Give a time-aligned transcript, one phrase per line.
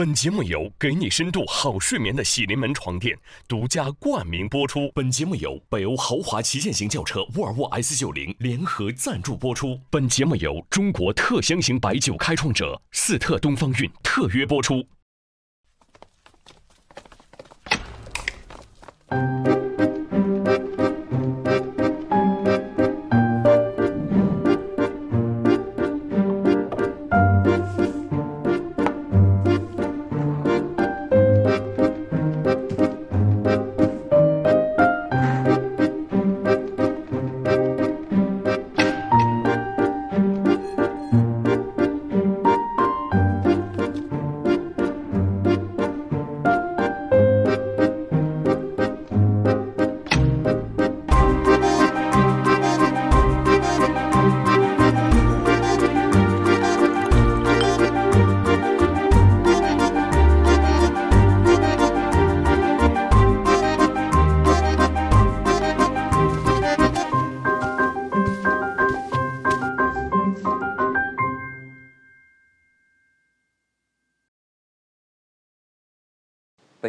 [0.00, 3.14] 本节目由给你深度好睡眠的喜临门床垫
[3.46, 4.90] 独家冠名播出。
[4.94, 9.78] 本节目由北欧豪华旗舰型轿车沃尔沃 S 九零联合赞助播出。
[9.90, 14.86] 本节目由中国特香型白酒开创者四特东方韵特约播出。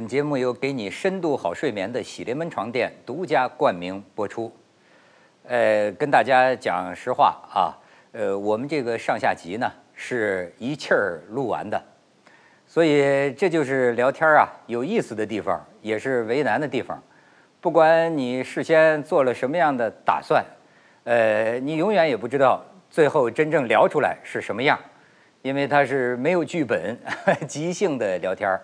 [0.01, 4.51] 本节目由给你深度好睡眠的喜临门床垫独家冠名播出。
[5.47, 7.77] 呃，跟大家讲实话啊，
[8.11, 11.79] 呃，我们这个上下集呢是一气儿录完的，
[12.65, 16.99] 所以这就是聊天啊有意思的地方，也是为难的地方。
[17.59, 20.43] 不管你事先做了什么样的打算，
[21.03, 24.79] 呃，你永远也不知道最后真正聊出来是什么样，
[25.43, 26.97] 因为它是没有剧本、
[27.47, 28.59] 即兴的聊天儿。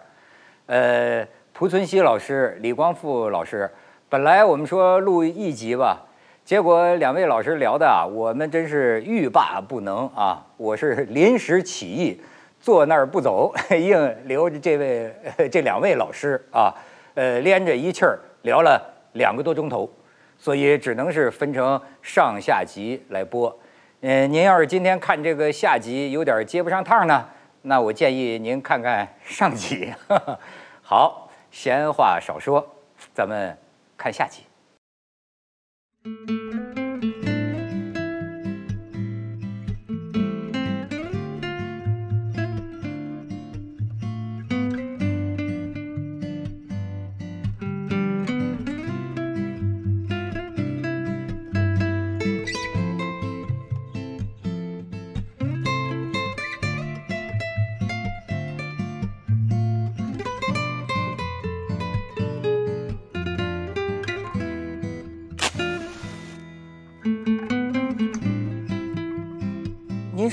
[0.67, 3.69] 呃，濮存昕老师、李光复老师，
[4.09, 6.05] 本来我们说录一集吧，
[6.43, 10.45] 结果两位老师聊的啊，我们真是欲罢不能啊！
[10.57, 12.21] 我是临时起意，
[12.59, 15.15] 坐那儿不走，硬留着这位
[15.49, 16.75] 这两位老师啊，
[17.15, 19.89] 呃，连着一气儿聊了两个多钟头，
[20.37, 23.57] 所以只能是分成上下集来播。
[24.01, 27.25] 嗯，您要是今天看这个下集有点接不上趟呢？
[27.67, 29.93] 那我建议您看看上集。
[30.81, 32.65] 好，闲话少说，
[33.13, 33.57] 咱们
[33.97, 34.43] 看下集。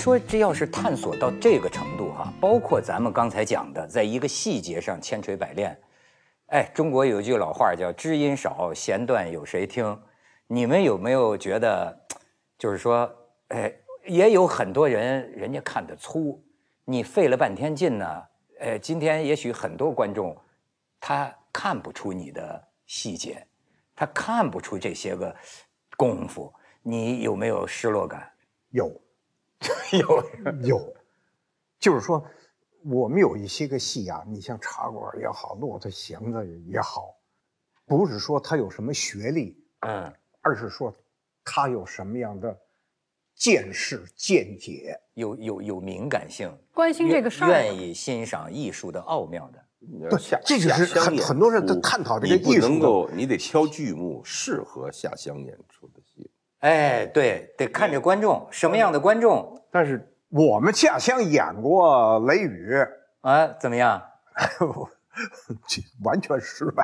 [0.05, 5.75] 说这要是探索到这个程度哈，包括咱们刚才讲的，在一个细节上千锤百炼。
[6.49, 9.99] 哎，中国有句老话叫“知音少，弦断有谁听”。
[10.47, 11.99] 你们有没有觉得，
[12.59, 13.11] 就是说，
[13.49, 16.39] 哎，也有很多人人家看得粗，
[16.85, 18.23] 你费了半天劲呢。
[18.61, 20.37] 呃，今天也许很多观众
[21.01, 23.43] 他看不出你的细节，
[23.97, 25.35] 他看不出这些个
[25.97, 28.31] 功夫，你有没有失落感？
[28.69, 29.01] 有。
[29.99, 30.31] 有
[30.63, 30.95] 有，
[31.79, 32.25] 就是说，
[32.85, 37.15] 我们有一些个戏啊，你像茶馆也好，骆驼祥子也好，
[37.87, 40.95] 不是说他有什么学历，嗯，而是说
[41.45, 42.59] 他有什么样的
[43.35, 49.65] 见识见解，有有有敏感性，关心这个事儿，愿意欣赏艺术的奥妙的。
[50.09, 56.04] 对，这就是很很多人都探讨这个艺术，能够你得挑剧目适合下乡演出的戏。
[56.65, 59.63] 哎，对，得看着观众什么样的观众。
[59.71, 62.73] 但是我们下乡演过《雷雨》
[63.21, 64.03] 啊，怎么样？
[66.03, 66.83] 完全失败。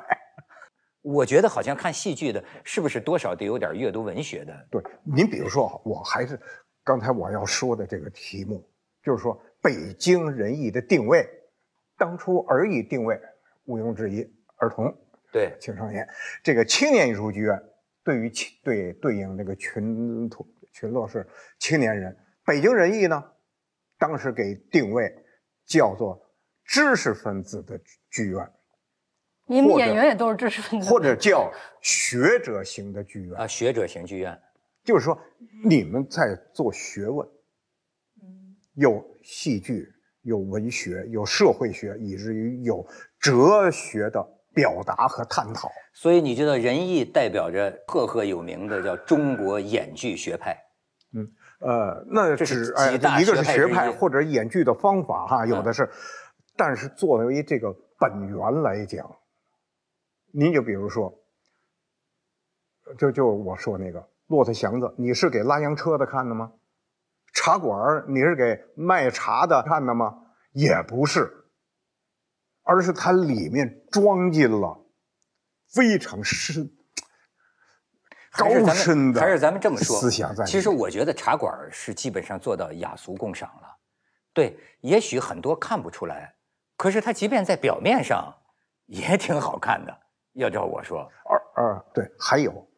[1.00, 4.54] 我觉得好像看戏剧的，是不是多少得有点阅读文学的？
[4.70, 6.38] 对，您比如说，我还是
[6.84, 8.62] 刚才我要说的这个题目，
[9.02, 11.26] 就是说北京人艺的定位，
[11.96, 13.18] 当初儿艺定位
[13.64, 14.94] 毋庸置疑，儿童
[15.32, 16.06] 对青少年，
[16.42, 17.58] 这个青年艺术剧院。
[18.10, 21.24] 对于青对对应那个群土群落是
[21.60, 23.22] 青年人，北京人艺呢，
[24.00, 25.14] 当时给定位
[25.64, 26.20] 叫做
[26.64, 27.80] 知识分子的
[28.10, 28.50] 剧院。
[29.46, 34.36] 你们演员也都是知识分子，或者叫学者型的剧院啊，学者型剧院，
[34.82, 35.16] 就是说
[35.64, 37.24] 你们在做学问，
[38.20, 39.88] 嗯，有戏剧，
[40.22, 42.84] 有文学，有社会学，以至于有
[43.20, 44.39] 哲学的。
[44.60, 50.54] 表达和探讨，所以你知道仁义代表着赫赫有名的叫中国演剧学派，
[51.14, 51.26] 嗯
[51.60, 55.88] 呃，那只哎一个是学派或者演剧的方法哈，有的是
[56.58, 59.16] 但是作为这个本源来讲，
[60.30, 61.18] 您就比如说，
[62.98, 66.52] 就就我说那个骆驼祥子，你是给拉洋车的看的吗？
[67.32, 70.18] 茶馆你是给卖茶的看的吗？
[70.52, 71.39] 也不是，
[72.62, 74.78] 而是它里面装进了
[75.68, 76.70] 非常深、
[78.32, 80.44] 高深的，还是咱们这么说思想在。
[80.44, 83.76] 其实我觉得茶馆是基本上做到雅俗共赏了。
[84.32, 86.34] 对，也许很多看不出来，
[86.76, 88.32] 可是它即便在表面上
[88.86, 89.96] 也挺好看的。
[90.34, 92.68] 要照我说，二二对，还有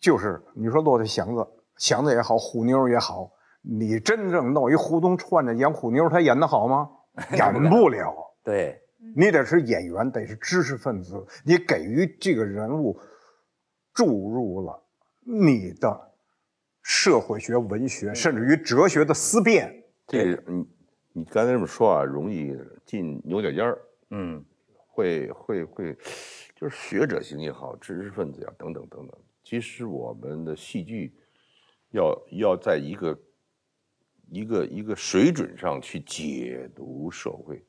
[0.00, 3.30] 就是你说骆驼祥子，祥子也好，虎妞也好。
[3.60, 6.88] 你真正弄一胡同串着演虎妞，他演得好吗？
[7.36, 8.14] 演不了。
[8.42, 8.80] 对，
[9.16, 13.00] 你得是演员，得是知识分子，你给予这个人物
[13.94, 14.82] 注入了
[15.24, 16.12] 你的
[16.82, 19.84] 社会学、文学，甚至于哲学的思辨。
[20.06, 20.66] 这个你
[21.12, 23.78] 你刚才这么说啊，容易进牛角尖儿。
[24.10, 24.44] 嗯，
[24.86, 25.96] 会会会，
[26.54, 29.20] 就是学者型也好，知识分子呀，等等等等。
[29.44, 31.14] 其实我们的戏剧
[31.90, 33.18] 要要在一个。
[34.30, 37.64] 一个一个水准上去解读社会，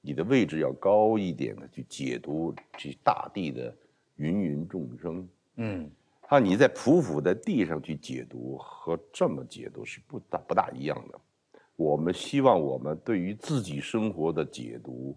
[0.00, 3.76] 你的位置要高一点的去解读这大地的
[4.16, 5.28] 芸芸众生。
[5.56, 5.90] 嗯，
[6.28, 11.20] 啊，你在匍匐在地上去解读和这么解读是不大不大一样的。
[11.76, 15.16] 我们希望我们对于自己生活的解读，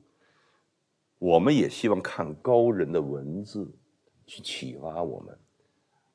[1.19, 3.71] 我们也希望看高人的文字
[4.25, 5.37] 去启发我们。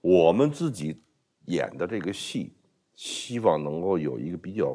[0.00, 1.00] 我们自己
[1.46, 2.54] 演的这个戏。
[3.00, 4.74] 希望能够有一个比较、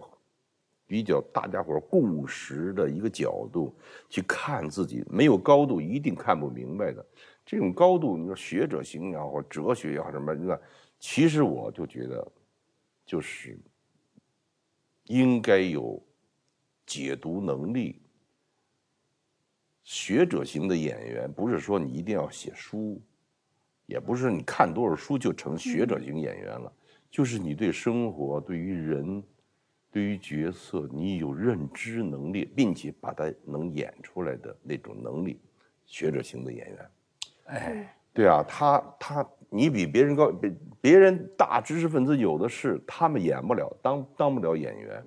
[0.94, 3.76] 比较大家伙共识的一个角度
[4.12, 7.04] 去看自己，没有高度一定看不明白的。
[7.44, 10.56] 这种高度，你说学者型也好，或哲学也好，什么那
[11.00, 12.32] 其实我就觉得，
[13.08, 13.58] 就是
[15.06, 16.00] 应该有
[16.86, 18.00] 解读能力。
[19.84, 23.02] 学者型的演员，不是说你一定要写书，
[23.88, 26.72] 也不是你看多少书就成学者型演员了。
[27.10, 29.24] 就是你对生活、对于人、
[29.94, 35.40] 对于角色，你有认知能力，并且把它能演出来的那种能力，
[35.86, 36.90] 学者型的演员。
[37.46, 40.52] 哎，对啊，他他你比别人高，别
[40.82, 45.06] 别人大知识分子有的是，他们演不了，当当不了演员，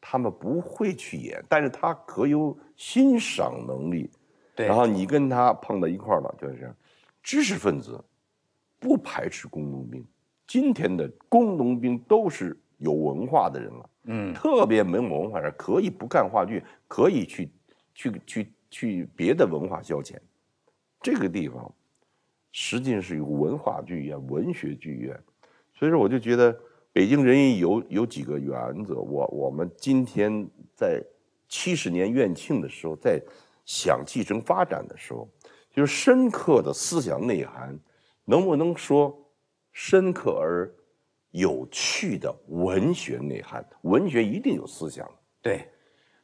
[0.00, 4.10] 他们不会去演，但是他可有欣赏能力。
[4.56, 6.74] 对，然后你跟他碰到一块了，就是这样，
[7.22, 8.02] 知识分子
[8.80, 10.04] 不排斥工农兵。
[10.48, 17.50] 今天的工农兵都是有文化的人了，嗯，特别没文化人可以不看话剧，可以去
[17.94, 20.16] 去去去别的文化消遣。
[21.00, 21.72] 这个地方
[22.52, 25.18] 实际上是有文化剧院、文学剧院，
[25.74, 26.58] 所以说我就觉得
[26.92, 28.96] 北京人艺有有几个原则。
[28.96, 31.02] 我我们今天在
[31.48, 33.22] 七十年院庆的时候，在
[33.64, 35.28] 想继承发展的时候，
[35.70, 37.78] 就是深刻的思想内涵，
[38.24, 39.22] 能不能说？
[39.78, 40.72] 深刻而
[41.36, 45.06] 有趣的文学内涵，文学一定有思想，
[45.42, 45.68] 对，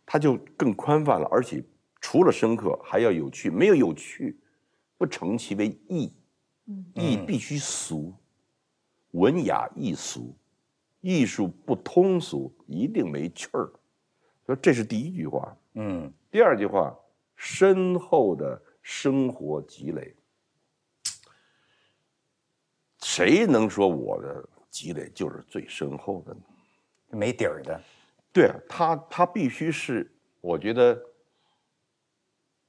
[0.06, 1.28] 它就更宽泛了。
[1.30, 1.62] 而且
[2.00, 3.50] 除了深刻，还要有趣。
[3.50, 4.40] 没有有趣，
[4.96, 6.10] 不成其为艺。
[6.94, 8.14] 艺必须俗，
[9.10, 10.34] 文雅艺俗，
[11.00, 13.70] 艺术不通俗，一定没趣儿。
[14.46, 15.54] 说这是第一句话。
[15.74, 16.96] 嗯，第二句话，
[17.36, 20.14] 深厚的生活积累。
[23.02, 26.34] 谁能说我的积累就是最深厚的？
[27.10, 27.80] 没底儿的。
[28.32, 30.10] 对啊，他他必须是，
[30.40, 31.00] 我觉得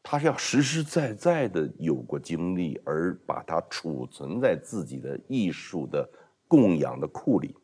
[0.03, 6.07] 他是要实实在在的有过经历，而把它储存在自己的艺术的
[6.47, 7.55] 供养的库里。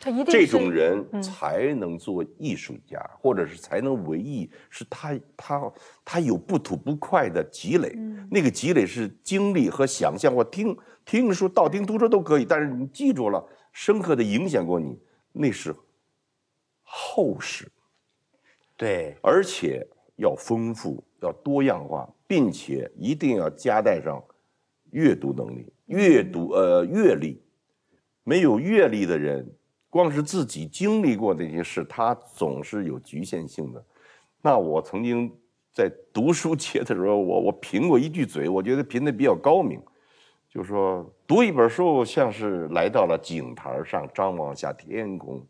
[0.00, 5.72] 他一定这种人才能做艺术家，或者是才能为艺，是他他
[6.04, 7.94] 他有不吐不快的积累。
[8.30, 10.76] 那个积累是经历和想象或听。
[11.04, 14.96] 听书、道听途说都可以，但是你记住了，深刻的影响过你，
[15.32, 15.74] 那是
[16.82, 17.68] 厚实。
[18.76, 24.22] 对，而且要丰富，要多样化，并且一定要加带上
[24.92, 27.42] 阅读能力、阅读呃阅历。
[28.22, 29.50] 没有阅历的人，
[29.90, 33.84] 光是自己经历过那些事，他总是有局限性的。
[34.40, 35.30] 那我曾经
[35.72, 39.82] 在读书节的时候，我我贫过一句嘴，我觉得贫的比较高明。
[40.48, 45.44] 就说读一本书，像是来到了井台上张望下天空。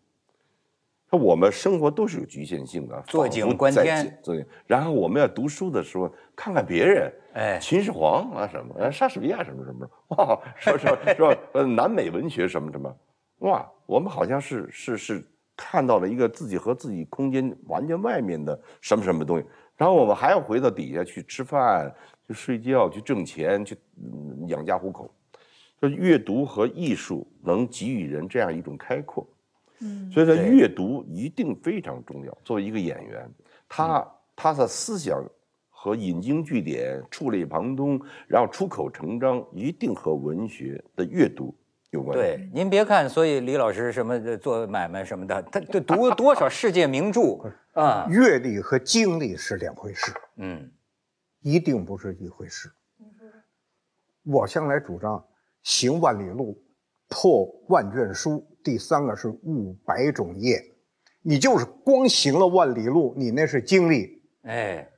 [1.11, 4.21] 那我们生活都是有局限性的，坐井观天。
[4.23, 12.95] 对，然后我们要读书的时候，看看别人，哎，秦始皇啊什么，莎士比亚什么什么，哇，说说说呃南美文学什么什么，
[13.41, 15.25] 哇，我们好像是是是
[15.57, 19.45] 看到了一个自己和自己空间完全外面的什么什么东西，
[19.77, 21.95] 然后我们还要回到底下去吃饭、
[22.27, 23.77] 去睡觉、去挣钱、去
[24.47, 25.15] 养家糊口。
[25.81, 29.27] 说阅读和艺术能给予人这样一种开阔，
[29.81, 32.39] 嗯，所以说阅读一定非常重要。
[32.45, 33.31] 作为一个演员，
[33.67, 34.07] 他
[34.37, 35.25] 他的思想
[35.71, 41.55] 和引经据典、触类旁通，然后出口成章，一定和文学的阅读
[41.91, 42.17] 有关。
[42.17, 47.39] 对，您别看，所以李老师什么做买卖什么的，他这读多少世界名著
[47.73, 48.07] 啊？
[48.09, 50.71] 阅历和经历是两回事，嗯，
[51.41, 52.71] 一定不是一回事。
[54.25, 55.25] 我向来主张。
[55.63, 56.59] 行万里路，
[57.07, 58.43] 破万卷书。
[58.65, 60.59] 第三个是悟百种业，
[61.21, 64.23] 你就是光行了万里路，你那是经历。
[64.45, 64.89] 哎，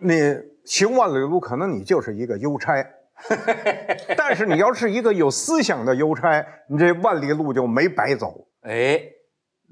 [0.00, 0.18] 你
[0.64, 2.84] 行万里路，可能你就是一个邮差，
[4.16, 8.48] 但是你要是一个有思想的邮差，你这万里路就没白走。
[8.62, 9.00] 哎，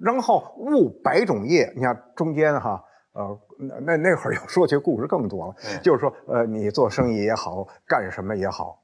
[0.00, 3.40] 然后悟百种业，你看中间哈，呃，
[3.82, 8.82] 那那会儿要说起故事更多了，就是说，呃，你做生意也好，干什么也好。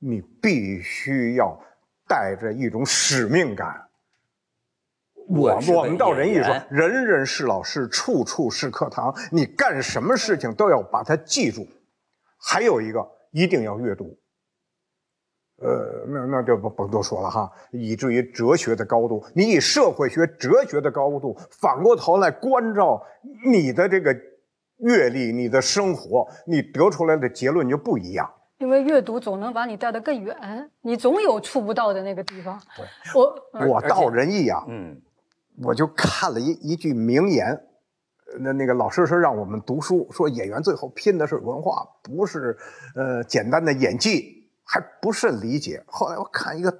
[0.00, 1.58] 你必须要
[2.06, 3.88] 带着一种使命感。
[5.28, 9.14] 我我们到人艺说，人人是老师，处处是课堂。
[9.30, 11.66] 你干什么事情都要把它记住。
[12.40, 14.18] 还有一个，一定要阅读。
[15.60, 17.50] 呃，那那就不甭多说了哈。
[17.72, 23.02] 以至于哲学的高度，你以社会学、哲学的高度，反过头来关照
[23.44, 24.16] 你的这个
[24.76, 28.32] 阅历、你的生活，你得出来的结论就不一样。
[28.58, 32.60] 因为阅读总能把你带得更远，你总有触不到的那个地方。
[33.14, 35.00] 我我道仁义啊，嗯，
[35.62, 37.56] 我就看了一一句名言，
[38.40, 42.56] 那那个老师说让我们读书，说演员最后拼的是文化，不是
[42.94, 45.82] 呃简单的演技，还不甚理解。
[45.86, 46.70] 后来我看一个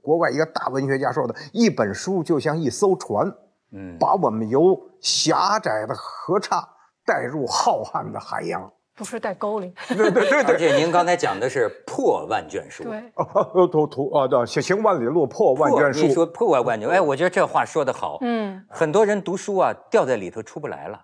[0.00, 3.26] 国外一个大文学家说的，一本书就像一艘船，
[3.72, 6.68] 嗯，把我们由狭窄的河岔
[7.04, 8.72] 带入浩瀚的海洋。
[8.94, 10.54] 不是带沟里，对对对对。
[10.54, 16.06] 而且您刚才讲的是破万卷书，对，哦，图图啊，对，行行万里路，破万卷书。
[16.06, 18.18] 你说破万卷书，哎，我觉得这话说得好。
[18.20, 21.00] 嗯，很多人读书啊，掉在里头出不来了，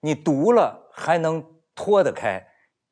[0.00, 1.44] 你读了还能
[1.74, 2.42] 脱得开，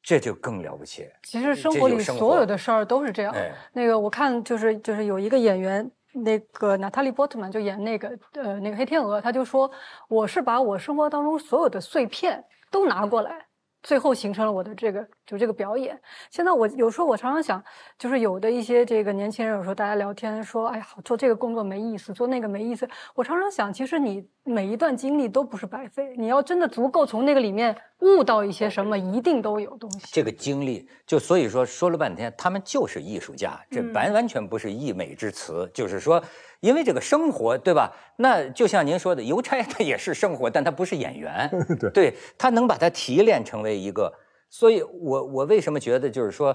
[0.02, 1.08] 这就更了不起。
[1.22, 3.34] 其实生活里所有的事儿都是这样。
[3.72, 9.70] 那个我看就是就是有一个演员，那个娜塔莉波特曼就演那个呃那个黑天鹅，他就说
[10.08, 13.45] 我是把我生活当中所有的碎片都拿过来。
[13.86, 15.96] 最后形成了我的这个就这个表演。
[16.28, 17.62] 现在我有时候我常常想，
[17.96, 22.88] 就是有的一些这个年轻人，有时候大家聊天说，哎呀，做这个工作没意思，做那个没意思。
[23.14, 26.16] 我常常想，其实你每一段经历都不是白费。
[26.16, 30.08] 你要真的足够从那个里面悟到一些什么，一定都有东西。
[30.10, 36.20] 这个经历，就所以说说了半天，他们就是艺术家，这完完全不是溢美之词，就是说。
[36.66, 37.94] 因为这个生活，对吧？
[38.16, 41.48] 那就像您说的，邮差他也是生活，但他不是演员。
[41.78, 44.12] 对，对他能把它提炼成为一个。
[44.50, 46.48] 所以我我为什么觉得就是说，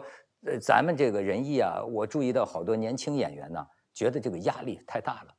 [0.45, 5.33] 呃，咱们这个仁义啊，我注意到好多年轻演员呢，觉得这个压力太大了。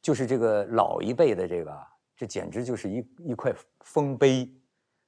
[0.00, 1.70] 就是这个老一辈的这个，
[2.16, 4.48] 这简直就是一一块丰碑。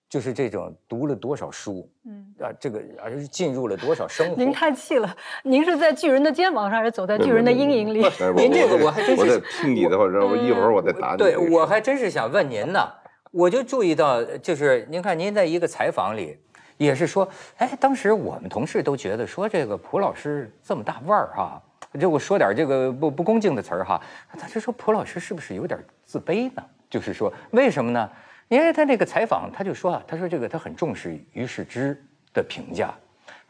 [0.08, 4.36] 就是这种读了多少书，嗯啊，这个而是进入了多少生活。
[4.36, 8.00] 您太气了，您是在巨人的肩膀上，还是走在巨人的阴影里？
[8.36, 11.18] 您这个我还真是，我在听你的话，我一会儿我再答你。
[11.18, 12.88] 对我还真是想问您呢，
[13.32, 16.38] 我就注意到，就是您看您在一个采访里，
[16.76, 21.60] 也是说，哎，当时我们同事都觉得说这个蒲老师这么大腕儿哈，
[21.98, 24.00] 这我说点这个不不恭敬的词儿哈，
[24.38, 26.62] 他就说蒲老师是不是有点自卑呢？
[26.88, 28.08] 就是说为什么呢？
[28.48, 32.00] 因为他那个采访，他就说啊，他说这个他很重视于世之
[32.32, 32.94] 的评价，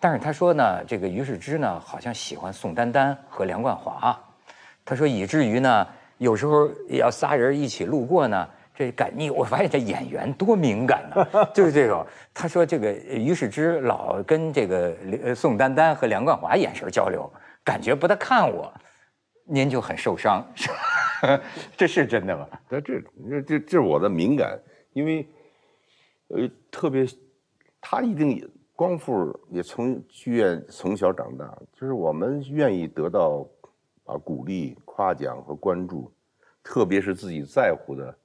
[0.00, 4.18] 但是他说呢，这个于世之呢，好像喜欢宋丹丹和梁冠华，
[4.84, 5.86] 他说以至于呢，
[6.16, 12.06] 有时候要仨人一起路过呢，这感你我发现这演员多敏感呢，就是这种。
[12.32, 17.30] 他说这个于世之老跟这个宋丹丹和梁冠华眼神交流，
[17.62, 18.72] 感觉不太看我，
[19.44, 20.42] 您就很受伤，
[21.76, 22.46] 这是真的吗？
[22.70, 23.02] 这这
[23.46, 24.58] 这这是我的敏感。
[24.96, 25.28] 因为，
[26.28, 27.06] 呃，特别，
[27.82, 33.46] 他一定也光复也从剧院从小长大，就是我们愿意得到
[34.06, 36.10] 啊鼓励、夸奖和关注，
[36.62, 38.16] 特别是自己在乎的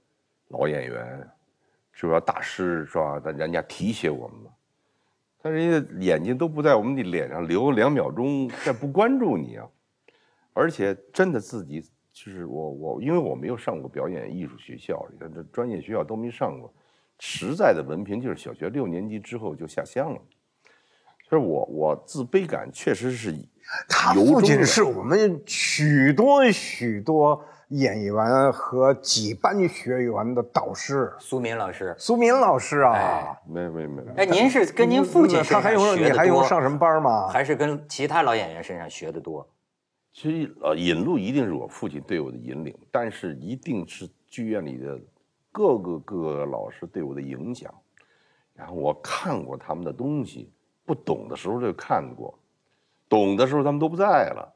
[0.47, 1.29] 老演员，
[1.91, 2.21] 是吧？
[2.21, 3.21] 大师是吧？
[3.21, 4.51] 但人家提携我们嘛，
[5.41, 9.67] 但人家眼睛都不在我们的脸上留两秒钟，在不关注你啊，
[10.53, 11.83] 而且真的自己。
[12.13, 16.71] 就是我我，因为我没有上过表演艺术学校，你看这专业学校都没上过，
[17.19, 20.19] 实在的文凭就是小学六年级之后就下乡了。
[21.29, 23.33] 就是我我自卑感确实是，
[23.87, 31.95] 他不仅是我们许多许多演员和几班学员的导师苏民老师。
[31.97, 34.03] 苏民老师啊，没没没。
[34.17, 35.95] 哎，您是跟您父亲身上学的多？
[35.95, 37.29] 你还用上什么班吗？
[37.29, 39.47] 还是跟其他老演员身上学的多？
[40.13, 44.99] 其实呃，引路一定是我父亲对我的引领，但是一定是剧院里的
[45.51, 47.73] 各个各个老师对我的影响。
[48.53, 50.51] 然后我看过他们的东西，
[50.85, 52.37] 不懂的时候就看过，
[53.07, 54.53] 懂的时候他们都不在了，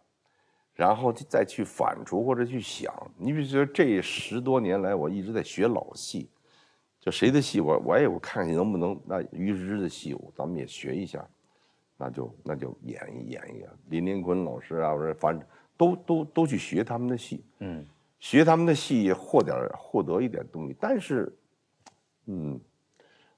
[0.74, 2.94] 然后再去反刍或者去想。
[3.18, 6.30] 你比如说这十多年来，我一直在学老戏，
[7.00, 11.26] 就谁的戏我我也我看看能不能那于之的戏，咱们也学一下，
[11.98, 13.70] 那就那就演一演一演。
[13.90, 15.48] 林连坤老师啊，我说反正
[15.78, 17.86] 都都都去学他们的戏，嗯，
[18.20, 21.32] 学他们的戏获点获得一点东西，但是，
[22.26, 22.60] 嗯。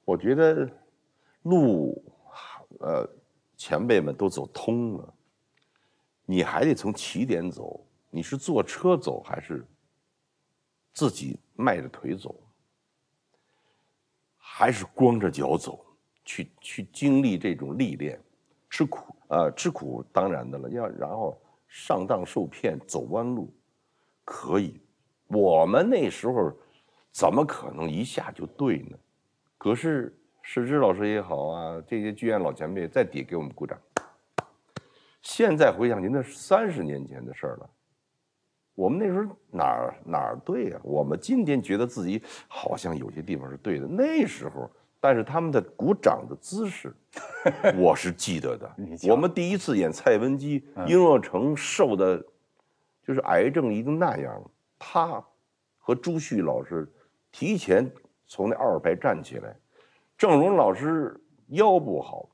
[0.06, 0.66] 我觉得
[1.42, 2.02] 路，
[2.80, 3.06] 呃，
[3.58, 5.14] 前辈们都走通了，
[6.26, 7.86] 你还得从起点走。
[8.10, 9.66] 你是坐车走还是
[10.94, 12.34] 自己迈着腿走，
[14.38, 15.86] 还是光着脚走？
[16.24, 18.18] 去去经历这种历练，
[18.70, 20.70] 吃苦啊，吃苦当然的了。
[20.70, 23.54] 要然后上当受骗，走弯路，
[24.24, 24.82] 可以。
[25.28, 26.52] 我们那时候
[27.12, 28.98] 怎么可能一下就对呢？
[29.58, 33.78] 可是，石之老师也好啊，这些剧院老前辈在底给我们鼓掌。
[35.22, 37.70] 现在回想，您那是三十年前的事儿了。
[38.76, 40.80] 我们那时候哪儿哪儿对呀？
[40.84, 43.88] 我们今天觉得自己好像有些地方是对的。
[43.88, 44.70] 那时候，
[45.08, 46.94] 但是他们的鼓掌的姿势，
[47.80, 48.70] 我是记得的。
[49.08, 52.22] 我们第一次演蔡文姬，殷若成瘦的，
[53.02, 55.24] 就是癌症已经那样了，他
[55.78, 56.86] 和朱旭老师
[57.32, 57.90] 提前。
[58.26, 59.56] 从那二排站起来，
[60.18, 62.28] 郑荣老师腰不好，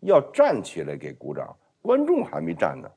[0.00, 2.90] 要站起来给鼓掌，观众还没站呢。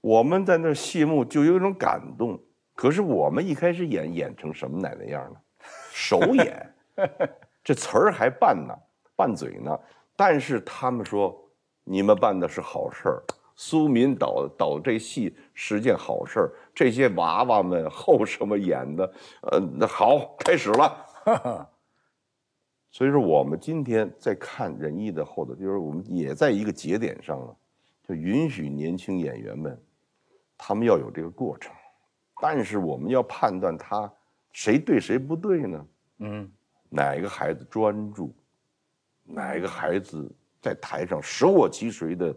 [0.00, 2.42] 我们在那谢幕就有一种感动，
[2.74, 5.40] 可是我们一开始演演成什么奶奶样了？
[5.94, 6.74] 首演，
[7.64, 8.74] 这词儿还拌呢，
[9.16, 9.78] 拌嘴呢。
[10.16, 11.36] 但是他们说
[11.84, 13.22] 你们办的是好事儿。
[13.54, 19.12] 苏民导导这戏是件好事儿，这些娃娃们后什么演的，
[19.42, 21.06] 呃，那好，开始了。
[22.90, 27.54] 所以说，我们今天在看仁义的后头，就是我们也在一个节点上了，
[28.08, 29.80] 就允许年轻演员们，
[30.56, 31.72] 他们要有这个过程，
[32.40, 34.10] 但是我们要判断他
[34.52, 35.86] 谁对谁不对呢？
[36.18, 36.50] 嗯，
[36.92, 38.34] 哪一个孩子专注，
[39.24, 42.34] 哪一个孩子在台上舍我其谁的。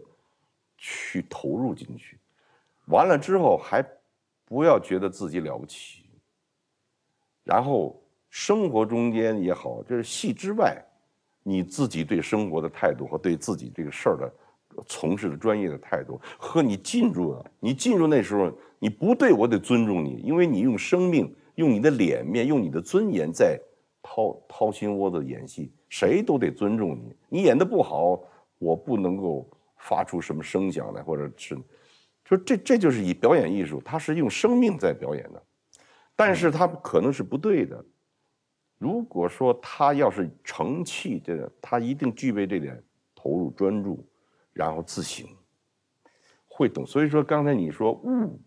[0.78, 2.18] 去投入进去，
[2.88, 3.82] 完了之后还
[4.44, 6.04] 不要觉得自己了不起。
[7.44, 10.76] 然后生活中间也好，就是戏之外，
[11.42, 14.30] 你自己对生活的态度和对自己这个事儿的
[14.86, 23.58] 从事的专业的态度，和你进入了，你进入那时候你不对我得尊重你，因为你用生命、用你的脸面、用你的尊严在
[24.06, 27.16] 掏掏心窝子演戏，谁都得尊重你。
[27.28, 28.22] 你演的不好，
[28.58, 29.44] 我不能够。
[29.78, 31.54] 发出什么声响来，或者是，
[32.24, 35.40] 就这这就是以表演艺术，它是用生命在表演的，
[36.16, 37.84] 但是它可能是不对的。
[38.78, 42.82] 如果说他要是成器，这个他一定具备这点
[43.14, 44.04] 投入、专注，
[44.52, 45.24] 然后自省，
[46.48, 46.84] 会懂。
[46.84, 48.40] 所以说刚才你说悟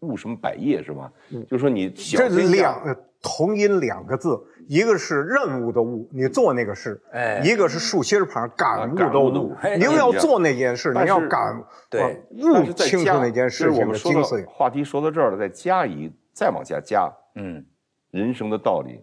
[0.00, 1.12] 悟什么百业是吧？
[1.48, 4.38] 就说你小这两同音两个字。
[4.66, 9.54] 一个是任务的务，你做那个事；哎，一个是竖心旁感悟的悟。
[9.78, 14.42] 您要做那件事，你要感对悟清楚那件事情的精髓。
[14.46, 17.62] 话题说到这儿了，再加一，再往下加，嗯，
[18.10, 18.98] 人生的道理，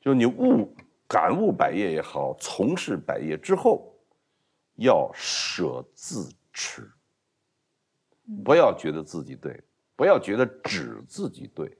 [0.00, 0.74] 就是你悟
[1.06, 3.94] 感悟百业也好，从事百业之后，
[4.76, 6.90] 要舍自持，
[8.42, 9.62] 不要觉得自己对，
[9.94, 11.76] 不要觉得只自己对，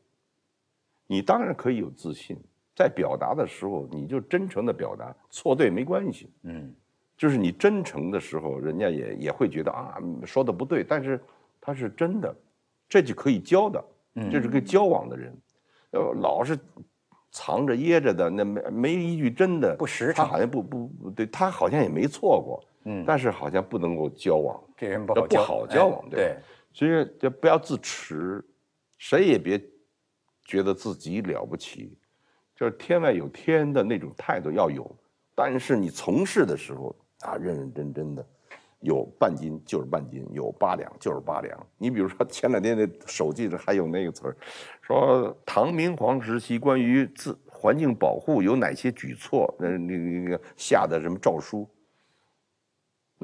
[1.13, 2.37] 你当然可以有自信。
[2.75, 6.31] 在表达的时候，你就真诚的表达，错对没关系。
[6.45, 6.75] 嗯，
[7.19, 11.21] 就是你真诚的时候，人家也也会觉得啊，说的不对，但是
[11.61, 12.35] 他是真的，
[12.89, 13.85] 这就可以交的。
[14.15, 15.37] 嗯，这是个交往的人，
[15.91, 16.59] 呃，老是
[17.31, 22.65] 藏着掖着的，那没没一句真的，不实诚，他好像不不不对，他好像也没错过。
[22.85, 26.37] 嗯，但是好像不能够交往，这人不好不好交往，对。
[26.73, 28.43] 所以就不要自持，
[28.97, 29.63] 谁也别
[30.45, 31.97] 觉得自己了不起。
[32.55, 34.89] 就是天外有天的那种态度要有，
[35.35, 38.25] 但是你从事的时候啊，认认真真的，
[38.81, 41.67] 有半斤就是半斤，有八两就是八两。
[41.79, 44.37] 你比如说前两天那手机上还有那个词儿，
[44.81, 49.53] 说唐明皇时期关于自环境保护有哪些举措？
[49.59, 51.69] 那那那个下的什么诏书？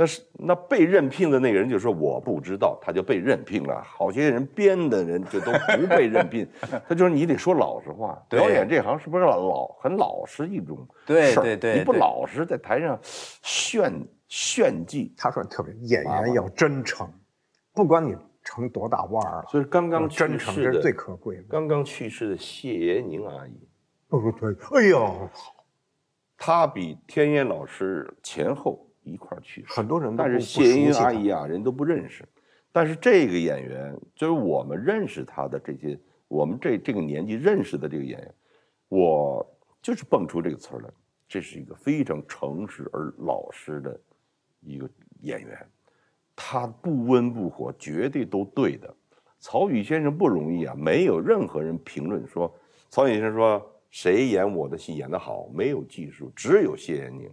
[0.01, 3.83] 那是那被任聘的那个人就说我不知道，他就被任聘了。
[3.83, 6.49] 好些人编的人就都不被任聘，
[6.89, 8.17] 他就说你得说老实话。
[8.29, 13.93] 表演这行是不是老很老实一种对对对，你不老实，在台上炫
[14.29, 15.13] 炫技。
[15.17, 17.13] 他说特别演员要真诚，
[17.75, 19.47] 不管你成多大腕儿了。
[19.49, 21.43] 所以刚刚真诚这是最可贵的。
[21.51, 23.69] 刚刚去世的谢延宁阿姨，
[24.07, 25.29] 不哦对，哎呦好，
[26.37, 28.85] 她比天烟老师前后。
[29.13, 32.25] 一块儿去，很多人，但是谢英阿姨啊，人都不认识。
[32.71, 38.35] 但是这个演员，就是我们认识他的这些，我们这这个年纪认识的这个演员，
[38.89, 39.45] 我
[39.81, 40.91] 就是蹦出这个词儿来，
[41.27, 43.99] 这是一个非常诚实而老实的
[44.61, 44.89] 一个
[45.23, 45.67] 演员。
[46.37, 48.95] 他不温不火，绝对都对的。
[49.41, 52.53] 曹禺先生不容易啊，没有任何人评论说
[52.91, 57.31] 曹禺先生说谁演我的戏演得好，没有技术，只有谢延宁。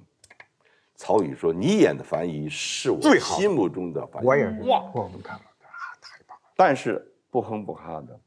[0.95, 5.69] 曹禺说：“你演的樊姨是我心目中的樊姨，我也是哇，我们看了啊，
[6.01, 6.43] 太棒了。
[6.55, 8.19] 但是不哼不哈的，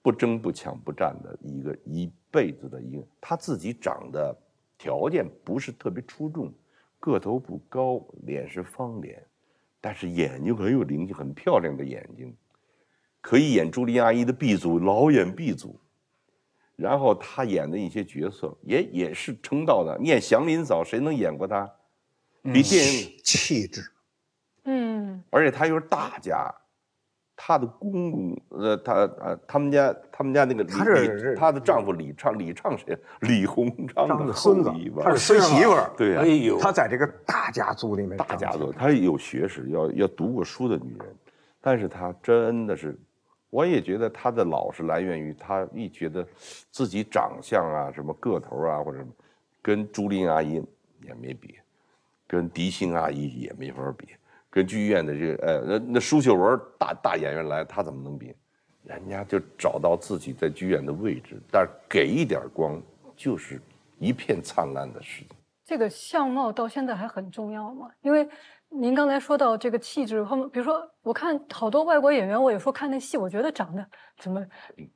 [0.00, 4.36] 不争不抢不战的一个一辈子的一个，他自己长得
[4.78, 6.52] 条件不是特别出众，
[7.00, 9.20] 个头不高，脸是方脸，
[9.80, 12.32] 但是眼睛很有灵气，很漂亮的眼睛，
[13.20, 15.80] 可以演朱莉阿姨的 B 组，老演 B 组。”
[16.76, 19.96] 然后他演的一些角色也也是称道的。
[19.98, 21.66] 你演祥林嫂，谁能演过他？
[22.42, 23.90] 比电影气质，
[24.64, 25.22] 嗯。
[25.30, 26.54] 而且他又是大家，
[27.34, 32.96] 他的公公，呃，他呃，他们家他们家那个他是他的丈夫李畅，李畅谁？
[33.20, 34.70] 李鸿章的孙子，
[35.02, 35.90] 他是孙媳妇儿。
[35.96, 41.16] 对呀，哎呦，他在这个大家族里面，大家族，他有学识，要要读过书的女人，
[41.60, 42.94] 但是他真的是。
[43.48, 46.26] 我也觉得他的老是来源于他一觉得
[46.70, 49.10] 自己长相啊，什么个头啊，或者什么，
[49.62, 50.62] 跟朱琳阿姨
[51.02, 51.56] 也没比，
[52.26, 54.08] 跟狄星阿姨也没法比，
[54.50, 58.34] 跟剧院的这个呃那那舒秀文大大演员来，他怎么能比？
[58.82, 62.82] 人家就找到自己在剧院的位置，但是给一点光，
[63.16, 63.60] 就是
[63.98, 65.28] 一片灿烂的世界。
[65.64, 67.90] 这个相貌到现在还很重要吗？
[68.02, 68.28] 因为。
[68.78, 73.84] 您刚才说到这个气质，后面比如说，我看好多外国演员，我有时候看那戏，我觉得长得
[74.18, 74.44] 怎么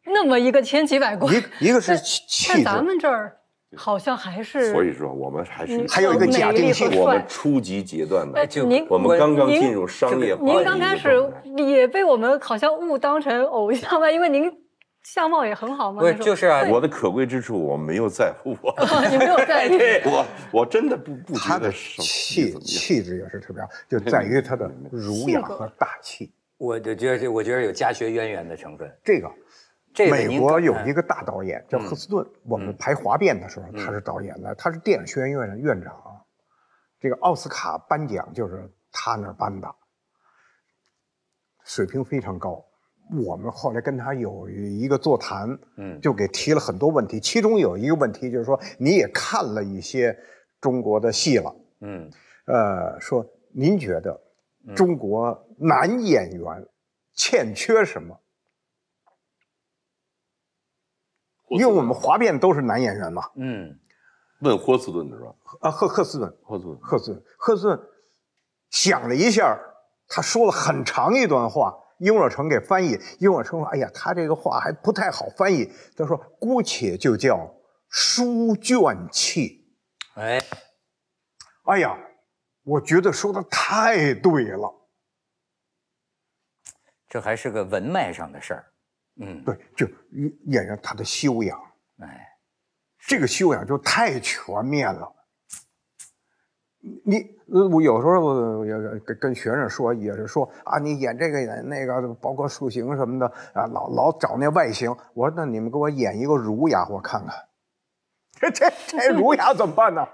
[0.05, 1.33] 那么一个千奇百怪。
[1.33, 3.37] 一一个是气质，咱们这儿
[3.77, 4.71] 好像还是。
[4.73, 6.95] 所以说，我们还是还有一个假定性。
[7.01, 10.45] 我们初级阶段的，就您我们刚刚进入商业化。
[10.45, 14.11] 您刚开始也被我们好像误当成偶像吧？
[14.11, 14.60] 因为您。
[15.03, 16.01] 相貌也很好吗？
[16.01, 18.75] 不是，就是啊，我的可贵之处我没有在乎我，
[19.11, 19.71] 你没有在意
[20.05, 26.33] 我，我真的不不觉得气气质也是特别好，就在于他的儒雅和大气。
[26.59, 28.95] 我就觉得这，我觉得有家学渊源的成分。
[29.03, 29.31] 这个，
[30.11, 35.95] 美国有一个大导演叫赫斯顿，我们排《华变》的时候他是导演的，他是电影学院院院长，
[37.01, 39.75] 这个奥斯卡颁奖就是他那儿颁的，
[41.65, 42.63] 水平非常高。
[43.13, 50.17] 我们后来跟他有一个座谈，嗯，就给提了很多问题，其中有一个问题就是说，你也看了一些
[50.61, 52.09] 中国的戏了，嗯，
[52.47, 54.21] 呃，说您觉得
[54.77, 56.69] 中国男演员
[57.15, 58.17] 欠缺什么？
[61.49, 63.77] 因为我们华变都是男演员嘛，嗯，
[64.41, 65.35] 问霍斯顿的是吧？
[65.63, 67.81] 啊，赫赫斯顿，赫斯顿，赫斯顿，赫斯顿
[68.71, 69.59] 想了一下，
[70.07, 71.77] 他说了很长一段话。
[72.01, 77.55] 雍若成给翻译，雍若成说：“哎呀，他这个话还不太好翻译。”他说：“姑且就叫
[77.89, 79.67] 书卷气。”
[80.17, 80.41] 哎，
[81.65, 81.97] 哎呀，
[82.65, 84.75] 我觉得说的太对了。
[87.09, 88.73] 这还是个文脉上的事儿。
[89.21, 89.87] 嗯，对，就
[90.47, 91.59] 演员他的修养，
[91.99, 92.27] 哎，
[93.07, 95.13] 这个修养就太全面了。
[97.05, 97.39] 你。
[97.53, 104.89] 呃，我有时候我也跟跟学生说，也是说啊，你演这个演那个，包括塑形什么的啊，老老找那外形。
[105.15, 107.35] 我说那你们给我演一个儒雅，我看看。
[108.39, 110.07] 这这这儒雅怎么办呢？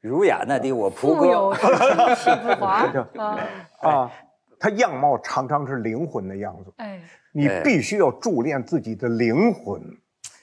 [0.00, 1.50] 儒雅那得我仆哥。
[2.66, 3.38] 啊
[3.80, 4.10] 啊，
[4.58, 6.72] 他样貌常常是灵魂的样子。
[6.78, 7.00] 哎，
[7.32, 9.80] 你必须要铸炼自己的灵魂。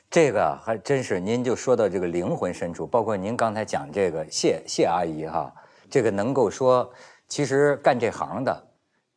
[0.10, 5.54] 这个还真是，您就说到这个灵魂深处，包括您刚才讲这个谢谢阿姨哈。
[5.88, 6.92] 这个能够说，
[7.28, 8.68] 其实干这行的，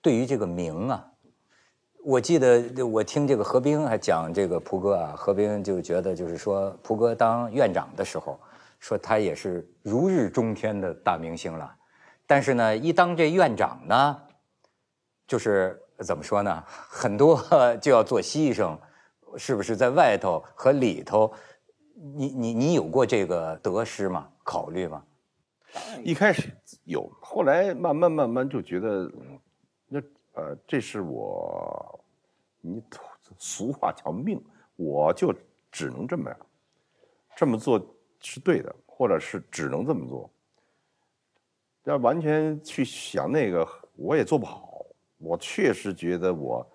[0.02, 1.06] 对于这个名啊，
[2.04, 8.38] 我记得我听这个何冰还讲这个蒲哥啊，何冰就觉得就是说，蒲哥当院长的时候，
[8.78, 11.74] 说他也是如日中天的大明星了，
[12.26, 14.20] 但是呢，一当这院长呢，
[15.26, 17.42] 就是怎么说呢，很多
[17.80, 18.76] 就要做牺牲，
[19.36, 21.32] 是不是在外头和里头，
[21.94, 24.28] 你你你有过这个得失吗？
[24.44, 25.04] 考虑吗？
[26.04, 26.50] 一开始
[26.84, 29.10] 有，后来慢慢慢慢就觉得，
[29.88, 30.00] 那
[30.34, 32.00] 呃，这是我，
[32.60, 32.82] 你
[33.38, 34.42] 俗话叫命，
[34.76, 35.34] 我就
[35.70, 36.38] 只能这么样，
[37.34, 37.80] 这么做
[38.20, 40.28] 是对的，或者是只能这么做。
[41.84, 43.66] 要完全去想那个，
[43.96, 44.84] 我也做不好。
[45.18, 46.66] 我确实觉得我，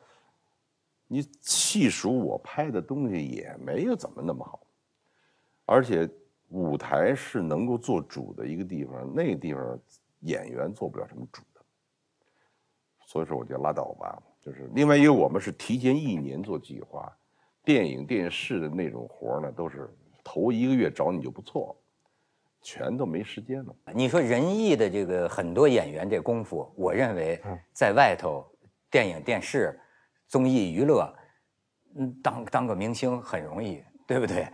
[1.08, 4.60] 你细数我拍的东西也没有怎么那么好，
[5.66, 6.10] 而且。
[6.52, 9.78] 舞台是能够做主的一个地方，那个地方
[10.22, 11.62] 演员做不了什么主的，
[13.06, 14.18] 所以说我就拉倒吧。
[14.42, 17.12] 就是另外一个，我们是提前一年做计划，
[17.66, 19.94] 电影电视的那种活呢，都是
[20.24, 21.76] 头一个月找你就不错，
[22.62, 23.76] 全都没时间了。
[23.94, 27.44] 你说仁义的这个很多演员这功夫，我认为
[27.74, 28.50] 在外头
[28.90, 29.78] 电影电视、
[30.28, 31.14] 综艺娱乐，
[31.96, 34.48] 嗯，当当个明星很容易，对不对？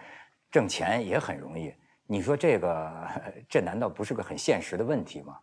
[0.52, 1.74] 挣钱也很容易。
[2.06, 3.10] 你说这个，
[3.50, 5.40] 这难道不是个很现实的问题吗？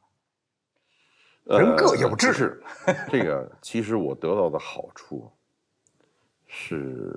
[1.47, 2.63] 人各有志。
[3.11, 5.33] 这个其实我得到的好处
[6.47, 7.13] 是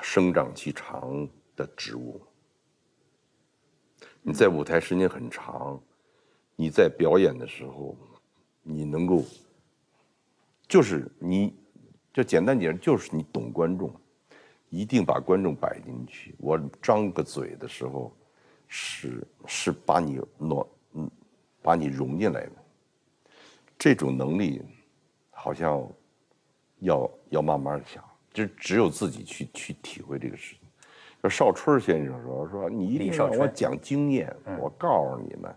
[0.00, 2.24] 生长期长的植物。
[4.22, 5.78] 你在舞台时间很长，
[6.54, 7.94] 你在表演的时候，
[8.62, 9.22] 你能够，
[10.68, 11.54] 就是你，
[12.12, 13.94] 就简单点，就是你懂观众。
[14.68, 16.34] 一定把观众摆进去。
[16.38, 18.12] 我张个嘴的时候，
[18.66, 21.08] 是是把你挪，嗯，
[21.62, 22.52] 把你融进来的。
[23.78, 24.60] 这种能力，
[25.30, 25.88] 好像
[26.80, 28.02] 要要慢慢想，
[28.32, 30.68] 就只有自己去去体会这个事情。
[31.22, 34.34] 就邵春先生说说你一定要我讲经验。
[34.58, 35.54] 我告诉你们，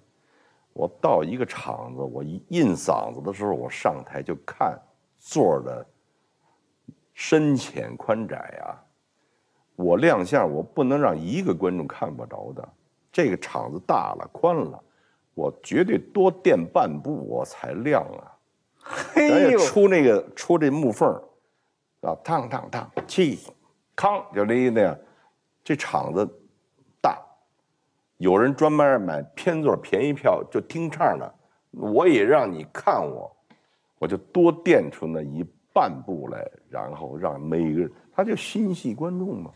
[0.71, 4.79] 我到一个场子，我一印嗓子的时候，我上台就看
[5.19, 5.85] 座的
[7.13, 8.81] 深浅宽窄啊。
[9.75, 12.67] 我亮相，我不能让一个观众看不着的。
[13.11, 14.83] 这个场子大了、宽了，
[15.33, 18.35] 我绝对多垫半步，我才亮啊！
[19.15, 21.09] 咱也出那个出这木缝
[22.01, 23.39] 啊，烫烫烫，气，
[23.95, 24.97] 康，就那那样。
[25.63, 26.27] 这场子
[27.01, 27.21] 大，
[28.17, 31.35] 有人专门买偏座便宜票就听唱的，
[31.71, 33.35] 我也让你看我，
[33.99, 39.51] 我就多垫出那一半步来，然后让每个人他就心系观众嘛。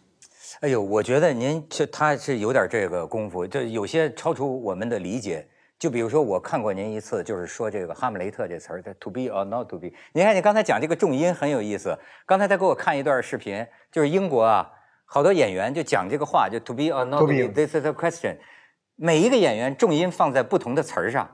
[0.62, 5.47] 哎呦，我觉得您这他是有点这个功夫，这有些超出我们的理解。
[5.79, 9.91] 就比如说，我看过您一次，就是说这个哈姆雷特这词儿，to be or not to be。
[10.13, 11.97] 您看，你刚才讲这个重音很有意思。
[12.25, 14.71] 刚才他给我看一段视频，就是英国啊，
[15.03, 18.38] 好多演员就讲这个话，就 to be or not to be，this is a question。
[18.95, 21.29] 每一个演员重音放在不同的词儿上，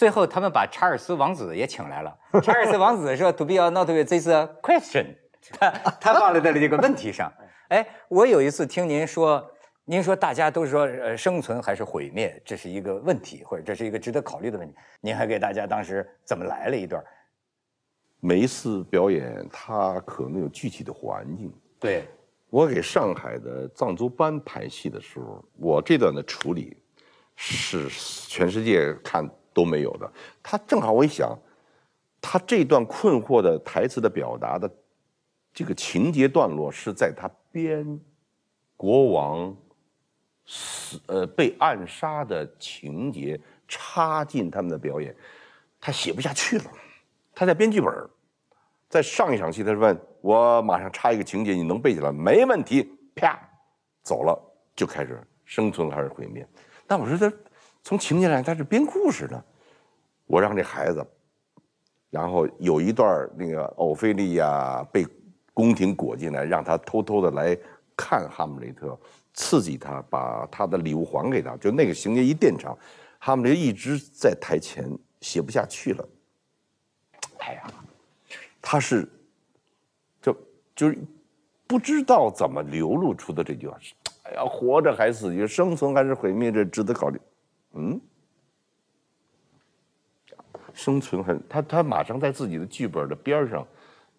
[0.00, 2.18] 最后他们把查尔斯王子也请来了。
[2.42, 5.14] 查尔斯王子说 to be or not to be，this a question。
[5.52, 7.30] 他他放在了这个问题上。
[7.68, 9.46] 哎，我有一次听您说，
[9.84, 14.74] 您说大家都说呃生存还是毁灭，这是一个问题，或者这是一个值得考虑的问题。
[15.02, 17.04] 您还给大家当时怎么来了一段？
[18.20, 21.52] 每一次表演，它可能有具体的环境。
[21.78, 22.04] 对，
[22.48, 26.74] 我给上海的藏族班排戏的时候，我这段的处理
[27.36, 27.86] 是
[28.26, 29.28] 全世界看
[29.60, 30.10] 都没有的。
[30.42, 31.38] 他正好我一想，
[32.20, 34.70] 他这段困惑的台词的表达的
[35.52, 37.30] 这个情节段落是在他。
[37.52, 37.98] 编
[38.76, 39.52] 国王
[40.46, 45.12] 死呃被暗杀的情节插进他们的表演，
[45.80, 46.64] 他写不下去了。
[47.34, 47.92] 他在编剧本，
[48.88, 52.12] 在上一场戏，他问我马上插一个情节，你能背起来？
[52.12, 53.36] 没问题，啪，
[54.04, 54.40] 走了，
[54.76, 56.46] 就开始生存还是毁灭？
[56.86, 57.36] 但我说他
[57.82, 59.44] 从情节来，他是编故事的。
[60.30, 61.04] 我让这孩子，
[62.08, 65.06] 然后有一段那个欧菲利亚被。
[65.52, 67.58] 宫廷裹进来，让他偷偷的来
[67.94, 68.98] 看哈姆雷特，
[69.34, 71.54] 刺激他，把他的礼物还给他。
[71.56, 72.78] 就那个情节一垫场，
[73.18, 74.88] 哈姆雷特一直在台前
[75.20, 76.08] 写不下去了。
[77.40, 77.64] 哎呀，
[78.62, 79.06] 他是
[80.22, 80.34] 就
[80.74, 80.98] 就是
[81.66, 87.20] 不知道怎么流露出的这句话是：哎呀，活着还是死，生存还是毁灭，这值得考虑。
[87.74, 88.00] 嗯，
[90.74, 93.66] 生存很，他他马上在自己的剧本的边上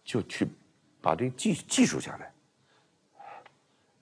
[0.03, 0.47] 就去。
[1.03, 2.31] 把这记记述下来，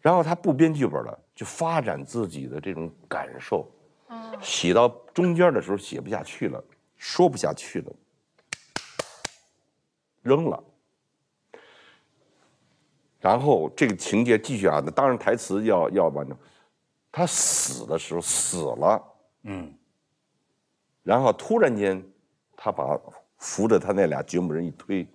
[0.02, 3.66] 然后他不编剧本了，就发展自己的这种感受。
[4.42, 6.62] 写到中间的时候写不下去了，
[6.98, 7.94] 说不下去了，
[10.22, 10.62] 扔了。
[13.22, 16.38] 然后这个情节继续啊，那当然台词要要完整。
[17.14, 19.02] 他死的时候死了，
[19.44, 19.74] 嗯。
[21.02, 22.04] 然后突然间，
[22.62, 23.00] 他把
[23.38, 25.08] 扶着他那俩掘墓人一推。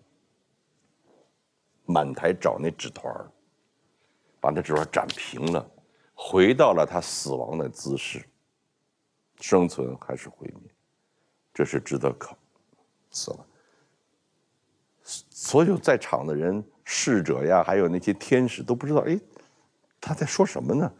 [1.84, 3.14] 满台找那纸团
[4.40, 5.70] 把那纸团展平了，
[6.14, 8.24] 回到了他死亡的姿势。
[9.40, 10.72] 生存还是毁灭？
[11.52, 12.34] 这是值得考。
[13.10, 13.46] 死了，
[15.02, 19.20] 所有在场的人，逝者呀，还有那些天使都不知道，哎，
[20.00, 20.90] 他在说什么呢？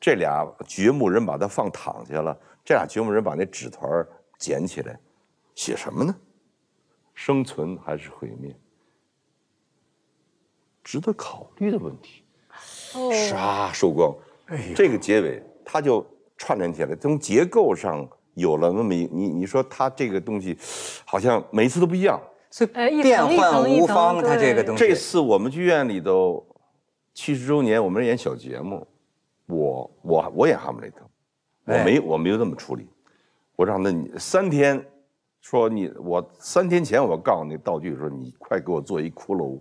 [0.00, 4.04] 这俩掘墓人把他放躺下了，这俩掘墓人把那纸团
[4.36, 4.98] 捡起来，
[5.54, 6.14] 写什么呢？
[7.14, 8.54] 生存还是毁灭？
[10.82, 12.24] 值得考虑的问题。
[12.92, 14.14] 唰，收光。
[14.46, 16.04] 哎这个结尾，它就
[16.36, 20.58] 串联起来，从结构上有了那么一你你说它这个东西，
[21.04, 24.22] 好像每次都不一样，所以变幻无方。
[24.22, 26.44] 它这个东西，这次我们剧院里头
[27.14, 28.86] 七十周年，我们演小节目，
[29.46, 31.08] 我我我演哈姆雷特，
[31.64, 32.88] 我没我没有这么处理，
[33.54, 34.84] 我让那你三天，
[35.42, 39.58] 说你我三天前我告诉那道具说你快给我做一骷髅。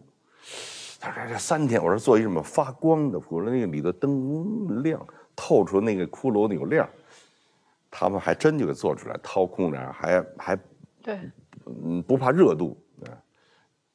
[1.03, 5.03] 他说：“这三天，我说做一什么发光的骷髅，那个里头灯亮，
[5.35, 6.87] 透出那个骷髅那有亮。
[7.89, 10.55] 他们还真就给做出来，掏空点还还
[11.01, 11.19] 对，
[11.65, 13.09] 嗯，不怕热度啊。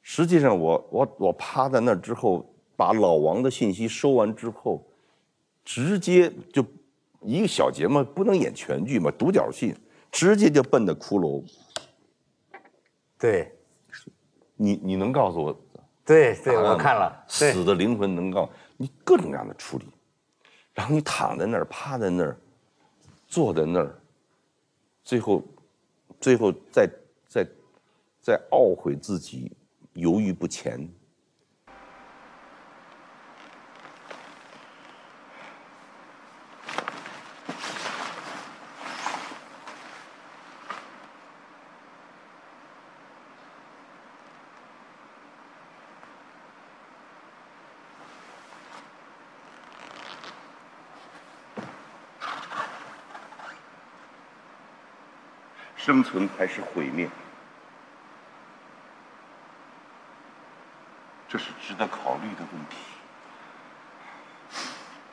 [0.01, 2.45] 实际上，我我我趴在那之后，
[2.75, 4.85] 把老王的信息收完之后，
[5.63, 6.61] 直接就
[7.21, 9.73] 一个小节目不能演全剧嘛，独角戏，
[10.11, 11.41] 直接就奔着骷髅。
[13.19, 13.51] 对，
[14.55, 15.59] 你你能告诉我？”
[16.05, 19.85] 对对，我看了死的灵魂能告你各种各样的处理，
[20.73, 22.37] 然后你躺在那儿，趴在那儿，
[23.27, 23.99] 坐在那儿，
[25.03, 25.43] 最后，
[26.21, 26.89] 最后再
[27.27, 27.45] 再
[28.21, 29.51] 再懊悔自己
[29.93, 30.87] 犹豫不前。
[55.97, 57.09] 生存还是毁灭？
[61.27, 62.77] 这是值得考虑的问题。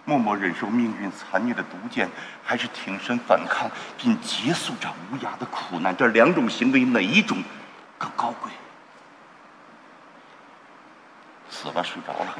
[0.04, 2.10] 默默忍受命运残虐的毒箭，
[2.44, 5.96] 还是挺身反抗并结束这无涯的苦难？
[5.96, 7.42] 这两种行为哪一种
[7.96, 8.50] 更高贵？
[11.48, 12.36] 死了，睡着了，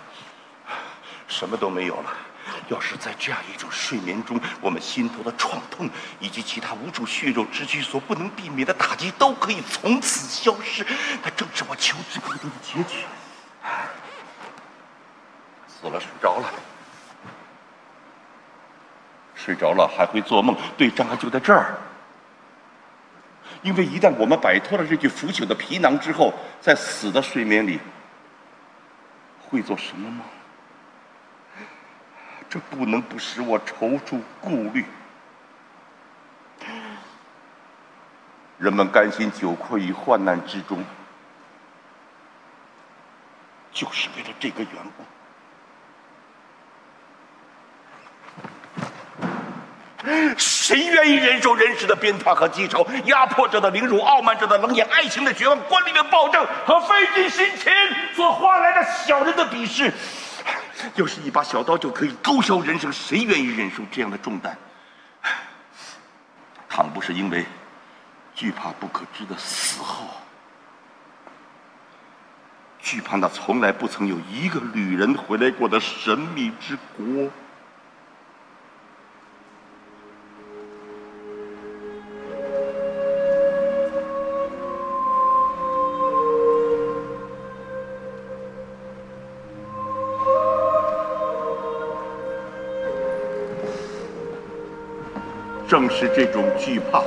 [1.29, 2.13] 什么都没有了。
[2.69, 5.89] 要是在这样一种睡眠中，我们心头的创痛
[6.21, 10.87] 以及其他无数血肉之躯所不能避免的打击都可以从此消失，
[11.23, 13.05] 那正是我求之不得的结局。
[15.69, 16.51] 死了，睡着了，
[19.35, 21.77] 睡着了还会做梦，对障碍就在这儿。
[23.63, 27.79] 因为一旦我们摆脱了这具腐朽的皮囊之后，在死的睡眠里
[29.49, 30.21] 会做什么梦？
[32.55, 34.87] 这不能不使我踌躇顾虑。
[38.59, 40.85] 人们甘心久困于患难之中，
[43.73, 45.03] 就是为了这个缘故。
[50.37, 57.73] 谁愿意忍受人世的鞭挞和讥嘲，压迫者的凌辱，傲慢者的冷眼，爱情的绝望，官吏的暴政和费尽心情
[58.15, 59.93] 所换来的小人的鄙视？
[60.95, 64.57] 要是一把小刀就可以勾销人生，谁愿意忍受这样的重担？
[66.69, 67.47] 倘不是因为
[68.35, 70.09] 惧怕不可知的死后，
[72.81, 77.31] 惧怕那从来不曾有一个旅人回来过的神秘之国。
[95.75, 97.03] 正是这种惧怕，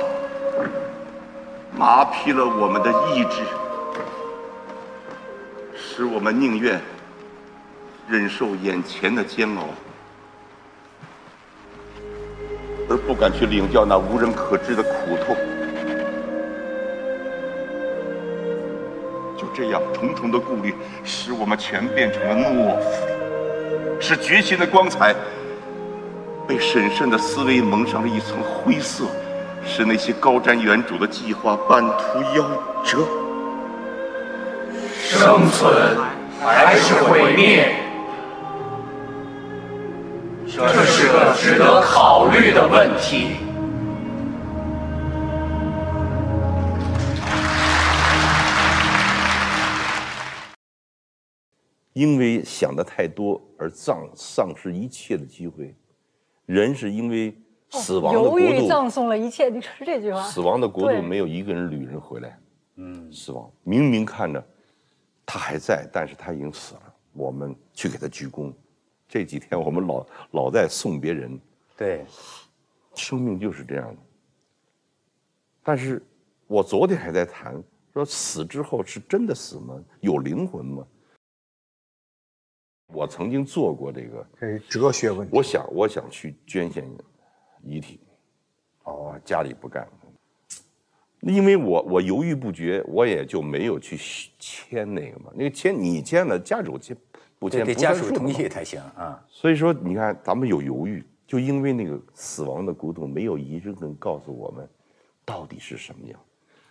[1.74, 3.40] 麻痹了我们的意志，
[5.74, 6.78] 使我们宁愿
[8.06, 9.64] 忍受眼前的煎熬，
[12.90, 15.34] 而不敢去领教那无人可知的苦痛。
[19.34, 20.74] 就这样，重重的顾虑
[21.04, 25.14] 使我们全变成了懦夫，使决心的光彩。
[26.48, 29.04] 被审慎的思维蒙上了一层灰色，
[29.66, 32.42] 使那些高瞻远瞩的计划半途夭
[32.82, 33.06] 折。
[34.94, 35.98] 生存
[36.40, 37.74] 还是毁灭？
[40.46, 43.36] 这是个值得考虑的问题。
[51.92, 55.74] 因为想的太多而丧丧失一切的机会。
[56.48, 57.36] 人是因为
[57.68, 60.22] 死亡的国度，犹豫葬送了一切，你是这句话。
[60.22, 62.38] 死亡的国度没有一个人旅人回来，
[62.76, 64.42] 嗯，死亡明明看着
[65.26, 66.94] 他还在，但是他已经死了。
[67.12, 68.50] 我们去给他鞠躬。
[69.06, 71.38] 这几天我们老老在送别人，
[71.76, 72.06] 对，
[72.94, 74.00] 生命就是这样的。
[75.62, 76.02] 但是
[76.46, 79.78] 我昨天还在谈，说死之后是真的死吗？
[80.00, 80.86] 有灵魂吗？
[82.92, 85.36] 我曾经做过这个，这是哲学问题。
[85.36, 86.84] 我想，我想去捐献
[87.62, 88.00] 遗体，
[88.84, 89.86] 哦，家里不干，
[91.20, 93.96] 因为我我犹豫不决，我也就没有去
[94.38, 95.30] 签那个嘛。
[95.34, 96.96] 那个签你签了，家属签
[97.38, 97.64] 不签？
[97.64, 99.22] 得家属同意才行啊。
[99.28, 104.66] 所以说，你看咱们有犹豫，就因为那个死亡的骨头没有一个人告诉我们
[105.26, 106.18] 到底是什么样。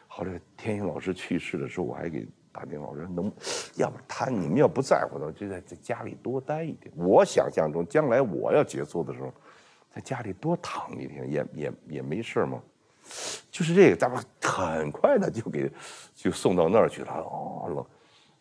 [0.08, 2.28] 后来天星老师去世的时候，我还给。
[2.58, 3.32] 打电话我说能，
[3.78, 6.92] 要不他你们要不在乎的，就在在家里多待一点。
[6.96, 9.32] 我想象中将来我要结束的时候，
[9.94, 12.60] 在家里多躺一天也也也没事嘛。
[13.52, 15.72] 就是这个，咱们很快的就给
[16.16, 17.14] 就送到那儿去了。
[17.14, 17.86] 哦，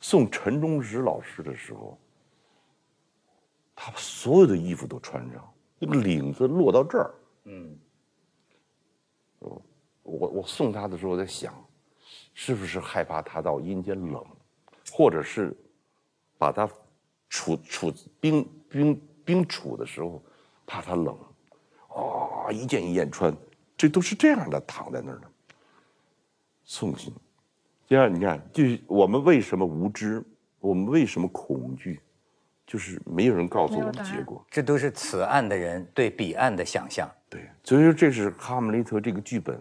[0.00, 1.98] 送陈忠实老师的时候，
[3.74, 7.14] 他把所有的衣服都穿上，那个领子落到这儿。
[7.44, 7.78] 嗯，
[9.40, 9.62] 我
[10.02, 11.52] 我送他的时候在想。
[12.38, 14.22] 是不是害怕他到阴间冷，
[14.92, 15.56] 或者是
[16.36, 16.68] 把他
[17.30, 20.22] 处处冰冰冰处的时候，
[20.66, 21.18] 怕他冷，
[21.88, 23.34] 啊，一件一件穿，
[23.74, 25.26] 这都是这样的，躺在那儿的。
[26.62, 27.10] 送行，
[27.88, 30.22] 第二，你看，就是我们为什么无知，
[30.60, 31.98] 我们为什么恐惧，
[32.66, 34.44] 就是没有人告诉我们结果。
[34.50, 37.10] 这都是此岸的人对彼岸的想象。
[37.30, 39.58] 对，所以说这是《哈姆雷特》这个剧本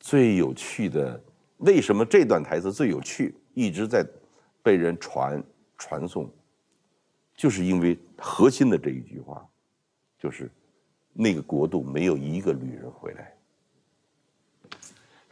[0.00, 1.22] 最有趣的。
[1.58, 4.06] 为什么这段台词最有趣，一直在
[4.62, 5.42] 被人传
[5.78, 6.30] 传颂，
[7.34, 9.46] 就是因为核心的这一句话，
[10.18, 10.50] 就是
[11.14, 13.34] 那个国度没有一个旅人回来。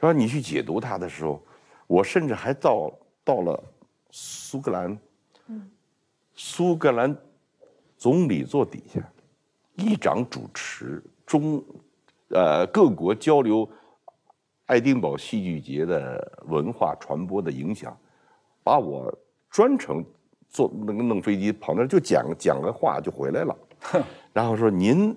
[0.01, 1.43] 说你去解读它的时候，
[1.87, 3.63] 我甚至还到到了
[4.11, 4.99] 苏格兰，
[6.35, 7.15] 苏格兰
[7.99, 9.07] 总理座底下，
[9.77, 11.63] 议长主持中，
[12.29, 13.69] 呃，各国交流。
[14.67, 17.97] 爱丁堡戏剧节的文化传播的影响，
[18.63, 19.13] 把我
[19.51, 20.05] 专程
[20.49, 23.57] 坐那个弄飞机跑那儿就讲讲个话就回来了，
[24.33, 25.17] 然后说您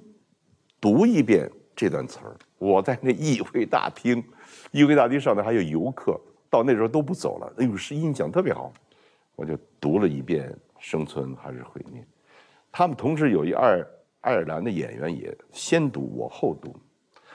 [0.81, 2.35] 读一遍这段词儿。
[2.59, 4.23] 我在那议会大厅，
[4.71, 6.19] 议会大厅上面还有游客，
[6.49, 7.53] 到那时候都不走了。
[7.57, 8.73] 哎呦，是印象特别好，
[9.35, 12.01] 我就读了一遍《生存还是毁灭》。
[12.71, 13.81] 他们同时有一爱
[14.21, 16.75] 爱尔兰的演员也先读，我后读。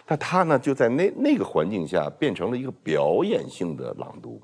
[0.07, 4.42] 那他呢，就在那那个环境下变成了一个表演性的朗读。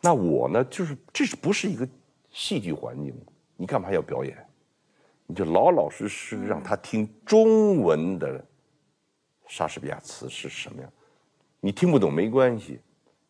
[0.00, 1.88] 那我呢，就是这是不是一个
[2.30, 3.14] 戏剧环境？
[3.56, 4.36] 你干嘛要表演？
[5.26, 8.44] 你就老老实实让他听中文的
[9.46, 10.92] 莎士比亚词是什么样。
[11.60, 12.80] 你听不懂没关系，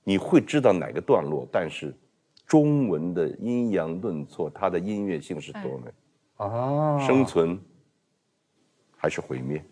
[0.03, 1.95] 你会知道哪个段落，但是
[2.47, 5.93] 中文的阴阳顿挫，它的音乐性是多美
[6.39, 6.99] 啊！
[7.07, 7.61] 生存
[8.97, 9.63] 还是毁灭？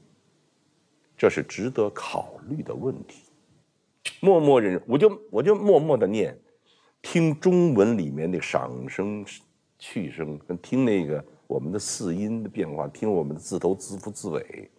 [1.20, 3.24] 这是值得考虑的问题。
[4.20, 6.34] 默默忍，我就我就默默的念，
[7.02, 9.22] 听中文里面的赏声、
[9.78, 14.70] 去声，跟听那个我们的四音的变化，听我们的字头、字符、字尾，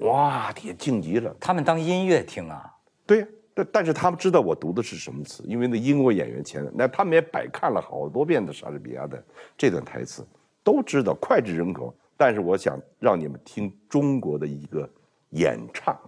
[0.00, 1.34] 哇，也静极了。
[1.40, 2.70] 他们当音乐听啊？
[3.06, 9.24] 对呀，但但是他们知道我读的是什么词，因为那英国演员前，那他们也百看了好多遍的莎士比亚的
[9.56, 10.22] 这段台词，
[10.62, 11.94] 都知道脍炙人口。
[12.18, 14.86] 但是我想让你们听中国的一个。
[15.30, 15.98] 演唱，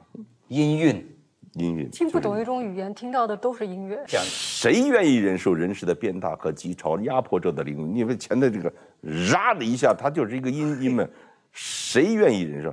[0.49, 1.17] 音韵，
[1.55, 4.03] 音韵，听不懂一种语言，听到的都是音乐。
[4.07, 7.95] 谁愿意忍受人世的鞭打和急潮压迫着的灵魂？
[7.95, 8.73] 因为前的这个
[9.33, 11.07] “啦”的一下，它就是一个音音嘛。
[11.53, 12.73] 谁愿意忍受？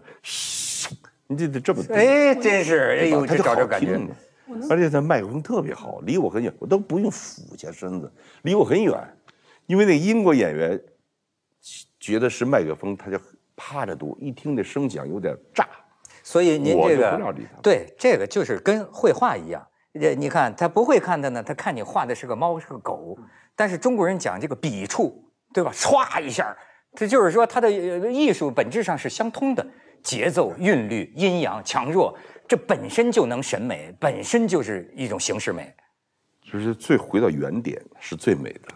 [1.27, 3.99] 你这得这么哎，真是哎呦，他就好感觉。
[4.69, 8.09] 而且他麦克风特别好，离我很远，我都不用俯下身子，
[8.43, 8.95] 离我很远。
[9.65, 10.81] 因为那英国演员
[11.99, 13.19] 觉得是麦克风，他就
[13.57, 15.67] 趴着读，一听那声响有点炸。
[16.27, 23.17] 所以您这个对这个就是跟绘画一样，呃，你看他不会看的呢，他看你画的是个猫是个狗，
[23.55, 25.23] 但是中国人讲这个笔触，
[25.53, 25.71] 对吧？
[25.73, 26.53] 唰一下，
[26.97, 29.65] 这就是说他的艺术本质上是相通的，
[30.03, 32.13] 节奏、韵律、阴阳、强弱，
[32.45, 35.73] 这本身就能审美，本身就是一种形式美，
[36.43, 38.75] 就是最回到原点是最美的。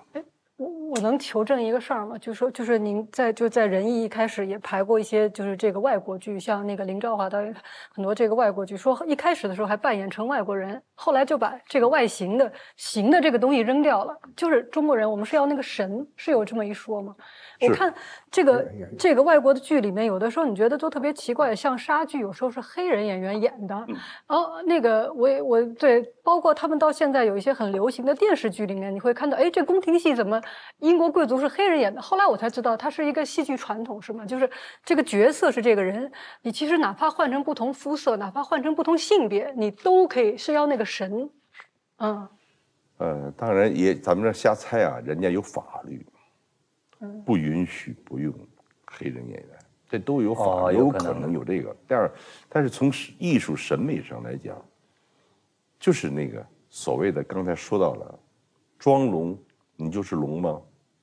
[0.91, 2.17] 我我能求证一个事儿吗？
[2.17, 7.55] 就是说，就是您在就在仁义一开始也排过一些就是这个外国剧，像那个林兆华导演
[7.89, 17.15] 很多这个外国剧，说一开始的时候还扮演成外国人，后来就把这个外形的形的这个东西扔掉了，就是中国人，我们是要那个神，是有这么一说吗？
[17.61, 17.93] 我看
[18.29, 18.67] 这个
[18.99, 23.75] 这个外国的剧里面，有的时候你觉得都特别奇怪，像莎剧有时候是黑人演员演的，
[24.27, 30.41] 哦，那个我我对，包括他们到现在有一些很流行的电视剧里面，你会看到，哎，这宫廷戏怎么
[30.82, 32.01] 英国贵族是黑人演的？
[32.01, 34.25] 后来我才知道，它是一个戏剧传统，是吗？
[34.25, 34.49] 就是
[34.84, 36.11] 这个角色是这个人，
[36.41, 41.29] 你其实哪怕换成不同肤色，哪怕换成不同性别，你都可以是要那个神，
[41.97, 42.27] 嗯，
[42.97, 46.05] 呃，当然也咱们这瞎猜啊，人家有法律。
[47.25, 48.32] 不允许不用
[48.86, 49.49] 黑人演员，
[49.89, 51.75] 这都有法，有可能有这个。
[51.88, 52.07] 第二，
[52.47, 54.55] 但是从艺术审美上来讲，
[55.79, 58.19] 就是那个所谓的刚才说到了，
[58.77, 59.36] 装龙，
[59.75, 60.61] 你就是龙吗？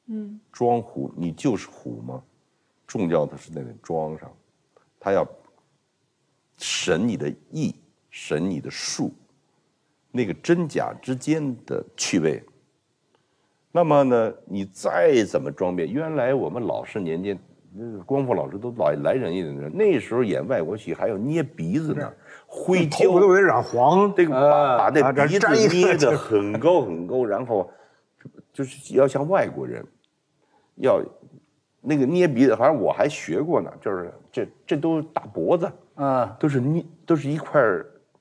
[0.09, 0.41] 嗯。
[0.53, 2.23] 装虎，你就是虎吗？
[2.87, 4.31] 重要的是那个装上，
[4.99, 5.27] 他要
[6.57, 7.75] 审你的意，
[8.11, 9.13] 审你的术，
[10.11, 12.43] 那个真假之间的趣味。
[13.71, 15.93] 那么呢，你再怎么装变？
[15.93, 17.39] 原来我们老师年间，
[18.07, 22.11] 光复老师都老来人家的人，那时候演外国戏还要捏鼻子呢，
[22.47, 27.71] 灰 头都得染黄，这个把把那鼻子捏得很高很高，然后
[28.51, 29.87] 就是要像外国人，
[30.81, 31.03] 要
[31.81, 37.61] 那个捏鼻子，反正我还学过呢，就是这这都大脖子啊，都是捏都是一块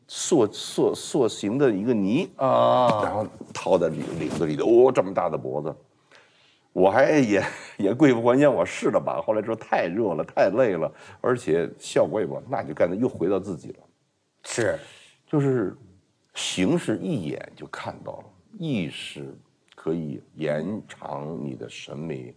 [0.07, 5.75] 塑塑塑形的一个泥啊，然后套在领领子里头，哦，这么大的脖子，
[6.71, 7.43] 我还也
[7.77, 10.89] 也贵不还钱，我试了吧，后来说太热了，太累了，
[11.19, 13.79] 而且效果也不，那就干脆又回到自己了。
[14.43, 14.79] 是，
[15.25, 15.75] 就是
[16.35, 18.25] 形式一眼就看到了，
[18.57, 19.35] 意识
[19.75, 22.33] 可以延长你的审美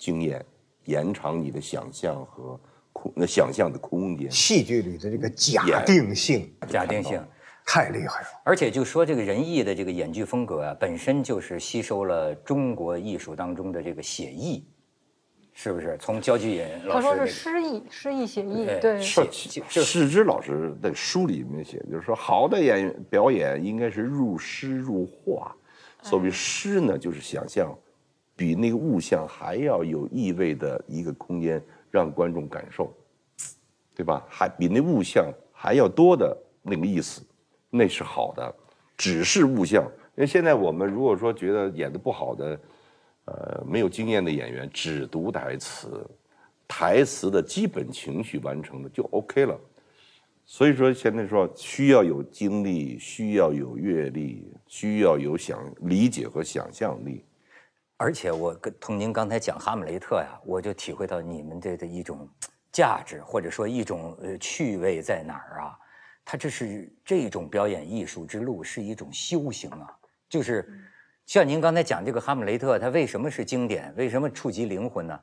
[0.00, 0.44] 经验，
[0.86, 2.58] 延长你的想象和。
[3.14, 7.18] 那想象的空间，戏剧里的这个假定性，假定性
[7.64, 8.28] 太厉害了。
[8.44, 14.66] 而且就说这个仁义的这个演剧风格啊，本身就是吸收了中国艺术当中的这个写意，
[15.54, 15.96] 是不是？
[15.98, 19.00] 从焦菊隐老师，他说是诗意，诗意写意，对。
[19.00, 25.56] 史之老师的书里面写，就是说好的演员表演应该是入诗入画。
[26.02, 27.74] 所谓诗呢，就是想象，
[28.40, 31.62] 比那个物象还要有意味的一个空间。
[31.92, 32.96] 让观众感受，
[33.96, 34.24] 对吧？
[34.30, 37.20] 还比那物象还要多的那个意思，
[37.68, 38.54] 那是好的。
[38.96, 39.82] 只是物象，
[40.14, 42.60] 因为现在我们如果说觉得演的不好的，
[43.24, 46.08] 呃，没有经验的演员，只读台词，
[46.68, 49.58] 台词的基本情绪完成的就 OK 了。
[50.46, 57.24] 所以说现在说需要有经历，需要有阅历，需要有想理解和想象力。
[58.02, 62.26] 而且我跟同您刚才讲《哈姆雷特》呀，我就体会到你们这的一种
[62.72, 65.76] 价值，或者说一种呃趣味在哪儿啊？
[66.24, 69.94] 他这是这种表演艺术之路是一种修行啊，
[70.30, 70.66] 就是
[71.26, 73.92] 像您刚才讲这个《哈姆雷特》，它为什么是经典？
[73.98, 75.20] 为什么触及灵魂呢？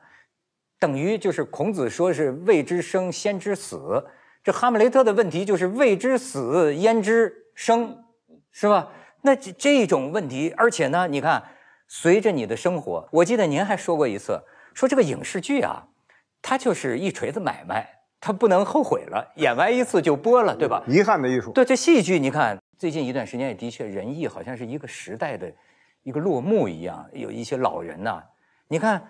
[0.77, 4.05] 等于就是孔子说是未知生先知死，
[4.43, 8.03] 这哈姆雷特的问题就是未知死焉知生，
[8.51, 8.91] 是吧？
[9.23, 11.43] 那这这种问题，而且呢，你看。
[11.87, 15.87] 随着你的生活，我记得您还说过一次，说这个影视剧啊，
[16.41, 20.83] 它就是一锤子买卖，它不能后悔了，演完一次就播了，对吧？
[20.87, 21.51] 遗憾的艺术。
[21.53, 25.51] 对，这戏剧你看，最近一段时间也的确，仁义好像是一个时代的
[26.03, 28.21] 一个落幕一样，有一些老人呐，
[28.67, 29.09] 你看，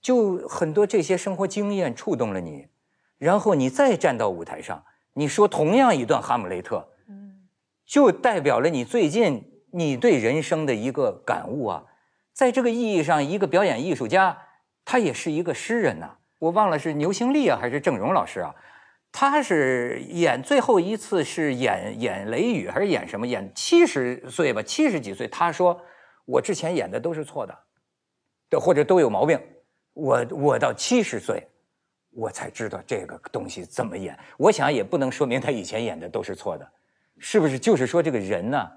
[0.00, 2.68] 就很多这些生活经验触动了你，
[3.18, 4.82] 然后你再站到舞台上，
[5.12, 6.76] 你说同样一段《哈姆雷特》，
[7.08, 7.48] 嗯，
[7.84, 11.84] 就代表了你最近你对人生的一个感悟啊。
[12.38, 14.38] 在这个意义上，一个表演艺术家，
[14.84, 16.18] 他也是一个诗人呐。
[16.38, 18.54] 我忘了是牛兴利啊，还是郑荣老师啊？
[19.10, 23.26] 他是演最后一次是演演雷雨，还是演什么？
[23.26, 25.26] 演七十岁吧，七十几岁。
[25.26, 25.82] 他说
[26.26, 29.36] ：“我之前演的都是错的，或者都有毛病。
[29.94, 31.44] 我我到七十岁，
[32.12, 34.16] 我才知道这个东西怎么演。
[34.36, 36.70] 我想也不能说明他以前演的都是错的，
[37.18, 37.58] 是不是？
[37.58, 38.70] 就是说这个人呢，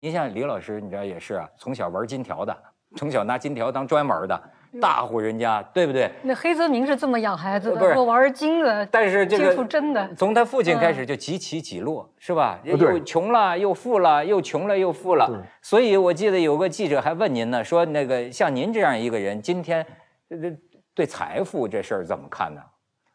[0.00, 2.54] 您像李老师，你知道也是啊，从小玩金条的。”
[2.94, 4.42] 从小拿金条当专门的
[4.80, 6.10] 大户人家，对不对？
[6.22, 12.60] 那黑泽明是这么养孩子的，我玩金子，但是这个真的，从他父亲开始就几起几落，是吧？
[12.62, 15.28] 又穷了又富了，又穷了又富了。
[15.62, 19.84] 所以我记得有个记者还问您呢，说那个像您这样一个人，今天
[20.28, 20.58] 对
[20.94, 22.60] 对财富这事儿怎么看呢？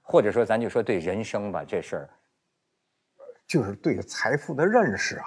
[0.01, 2.09] 或者说咱就说对人生吧，这事儿，
[3.47, 5.25] 就是对财富的认识啊。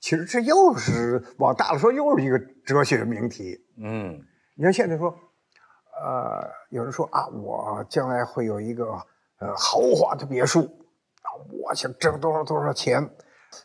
[0.00, 3.58] 其实这又是往大了说，又是一个哲学命题。
[3.76, 4.24] 嗯，
[4.56, 5.10] 你看现在说
[6.00, 8.92] 呃，有人说啊，我将来会有一个
[9.38, 13.10] 呃豪华的别墅啊，我想挣多少多少钱，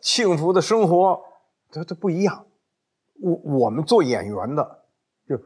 [0.02, 1.22] 幸福的生活，
[1.70, 2.48] 这这不一样。
[3.22, 4.86] 我我们做演员的，
[5.28, 5.40] 就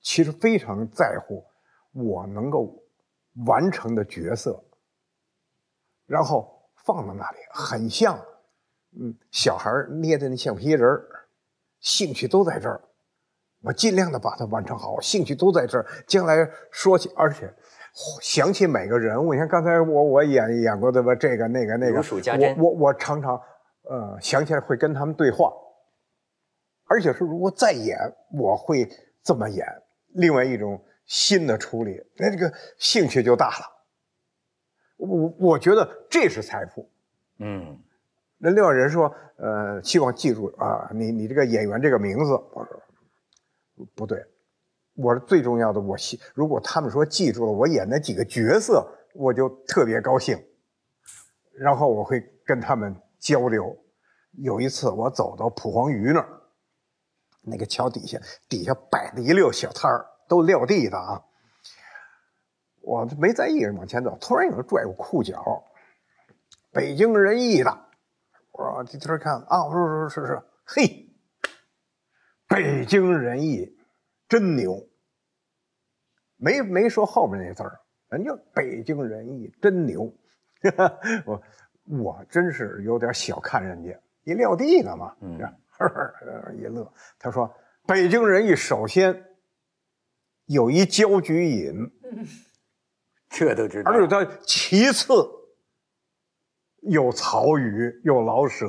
[0.00, 1.44] 其实非常在乎
[1.92, 2.82] 我能够
[3.46, 4.64] 完成的角色，
[6.06, 8.18] 然后放到那里，很像
[9.00, 9.70] 嗯小孩
[10.00, 11.06] 捏的那橡皮人儿，
[11.80, 12.80] 兴趣都在这儿。
[13.62, 15.86] 我尽量的把它完成好，兴趣都在这儿。
[16.06, 17.52] 将来说起，而且
[18.20, 22.00] 想起每个人物，你看刚才我我演演过的吧，这个那个那个，
[22.56, 23.40] 我我我常常
[23.90, 25.52] 呃想起来会跟他们对话，
[26.86, 27.98] 而且是如果再演，
[28.32, 28.88] 我会
[29.22, 29.66] 这么演。
[30.14, 33.64] 另外一种新的处理，那这个兴趣就大了。
[34.96, 36.88] 我我觉得这是财富。
[37.40, 37.78] 嗯，
[38.38, 42.82] 那另外人说，呃，希望记住啊，你你这个演员这个名字，我说。
[43.94, 44.20] 不对，
[44.94, 45.80] 我是最重要的。
[45.80, 48.84] 我希如果他们说记住了我演那几个角色，
[49.14, 50.36] 我就特别高兴。
[51.52, 53.76] 然后我会跟他们交流。
[54.32, 56.28] 有一次我走到蒲黄榆那儿，
[57.42, 58.18] 那个桥底下，
[58.48, 61.22] 底下摆了一溜小摊儿，都撂地的啊。
[62.80, 65.64] 我没在意，往前走，突然有人拽我裤脚，
[66.72, 67.87] 北京人艺的。
[68.58, 71.04] 我说低头看啊，我说是是是，嘿。
[72.48, 73.76] 北京人艺
[74.26, 74.88] 真牛，
[76.36, 77.78] 没没说后边那字儿，
[78.08, 80.10] 人家北京人艺真牛，
[81.26, 81.42] 我
[81.84, 85.38] 我真是有点小看人家，一撂地干嘛，嗯，
[86.58, 86.90] 一乐。
[87.18, 87.54] 他说
[87.86, 89.24] 北京人艺首先
[90.46, 91.74] 有一焦菊引，
[93.28, 95.12] 这都知道，而且他其次
[96.88, 98.66] 有曹禺，有老舍，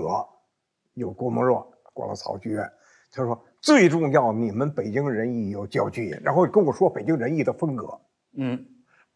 [0.94, 2.70] 有郭沫若，过了曹剧院。
[3.12, 3.40] 他说。
[3.62, 8.00] 最重要，你们北京人艺有焦距，然后跟我说北京人艺的风格。
[8.38, 8.58] 嗯，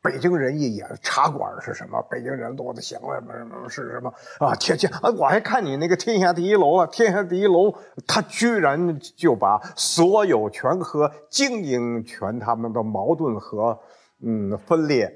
[0.01, 2.01] 北京人艺演茶馆是什么？
[2.11, 4.53] 北京人多的想什么什么是什么啊？
[4.55, 7.73] 天天啊，我还看你那个天下第一楼了，天下第一楼，
[8.05, 13.79] 他居然就把所有权和经营权他们的矛盾和
[14.21, 15.09] 嗯分裂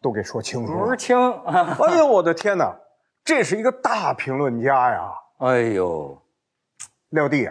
[0.00, 0.86] 都给说清楚了。
[0.86, 2.74] 不清，哎呦我的天哪，
[3.28, 5.12] 这是一个大评论家呀！
[5.40, 6.18] 哎呦，
[7.10, 7.46] 撂地。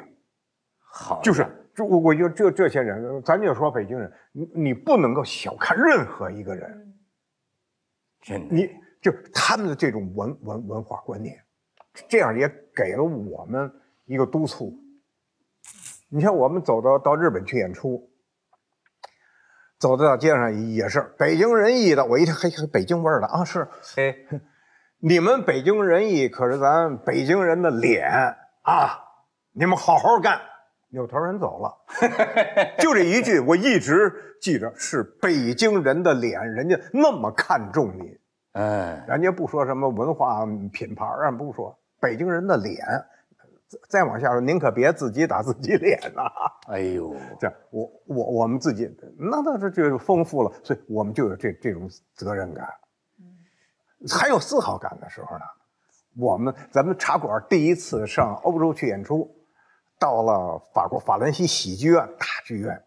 [0.80, 6.98] 好，就是，就我我就这这些人，咱就说北京人，你你不能够小看任何一个人，
[8.22, 8.68] 真的，你
[9.00, 11.40] 就他们的这种文文文化观念，
[12.10, 13.72] 这样也给了我们
[14.06, 14.74] 一个督促。
[16.10, 18.10] 你像，我们走到到日本去演出，
[19.78, 24.26] 走到街上也是北京人艺的，我一听嘿，北京味儿的啊，是，嘿，
[25.00, 28.10] 你们北京人艺可是咱北京人的脸
[28.64, 29.00] 啊，
[29.54, 30.40] 你们好好干。
[30.90, 31.78] 扭头人走了，
[32.80, 38.18] 就这一句，我一直记着，是北京人的脸，人家那么看重你，
[38.54, 42.78] 哎，人家不说什么文化品牌啊，不说北京人的脸，
[43.90, 46.24] 再往下说，您可别自己打自己脸呐！
[46.70, 48.90] 哎呦， 这我我我们自己，
[49.20, 52.66] 那倒是就丰富了，所以我们就有这这种责任感，
[54.10, 55.46] 还有自豪感的时候呢。
[56.20, 59.34] 我们咱们茶馆第一次上欧洲去演出。
[60.00, 62.84] 到了法国法兰西喜剧院大剧院，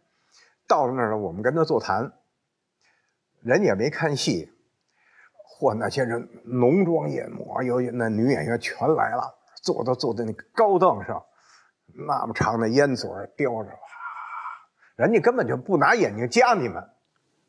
[0.68, 2.12] 到了那儿呢，我们跟他座谈，
[3.40, 4.52] 人也没看戏，
[5.58, 11.20] 嚯，那些人浓妆艳抹，有那女演员全来了，坐都坐在那个高凳上，
[12.06, 13.70] 那么长的烟嘴叼着，
[14.94, 16.88] 人家根本就不拿眼睛夹你们。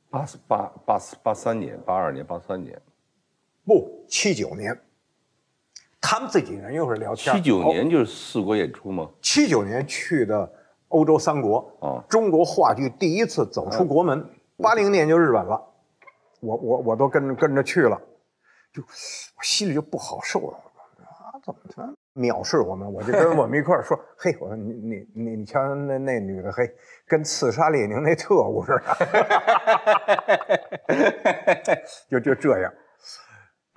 [0.09, 2.81] 八八八八三年、八二年、八三年，
[3.65, 4.79] 不，七九年。
[5.99, 7.35] 他们自己人一会儿聊天。
[7.35, 9.07] 七九年就是四国演出吗？
[9.21, 10.51] 七九年去的
[10.87, 14.27] 欧洲三国啊，中国话剧第一次走出国门。
[14.57, 15.61] 八零年就日本了，
[16.39, 18.01] 我我我都跟着跟着去了，
[18.73, 20.57] 就我心里就不好受了
[21.03, 21.37] 啊！
[21.43, 22.91] 怎么他藐视我们？
[22.91, 26.69] 我就跟我们一块儿说：“嘿，我说你你你你瞧那那女的，嘿，
[27.07, 28.83] 跟刺杀列宁那特务似的。
[32.09, 32.73] ”就就这样，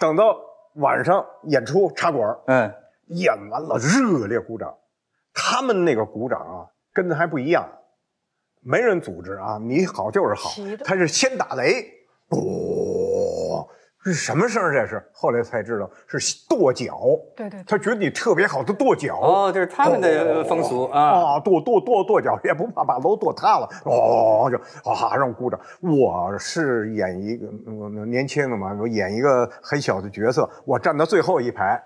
[0.04, 0.38] 等到。
[0.78, 2.74] 晚上演出茶馆，嗯，
[3.06, 4.74] 演完了热烈鼓掌。
[5.32, 7.64] 他们那个鼓掌啊，跟咱还不一样，
[8.60, 10.50] 没人组织啊，你好就是好，
[10.84, 11.86] 他是先打雷，
[12.30, 12.38] 哦，
[14.04, 15.02] 是什么声这是？
[15.14, 16.98] 后来才知道是跺脚。
[17.34, 19.18] 对对，他觉得你特别好，他跺脚。
[19.18, 21.00] 哦，这是他们的风俗啊。
[21.00, 23.66] 啊，跺跺跺跺脚，也不怕把楼跺塌了。
[23.84, 24.58] 哦，就
[24.90, 25.58] 啊，让鼓掌。
[25.80, 27.46] 我是演一个
[28.04, 31.82] 年轻的嘛，我演一个很小的角色，我站到最后一排，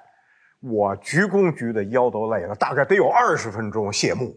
[0.60, 4.34] 我鞠躬鞠的腰都累了，大概得有二十分钟谢幕。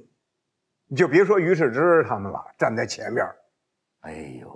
[0.88, 3.26] 你就别说于世之他们了，站在前面，
[4.02, 4.48] 哎呦，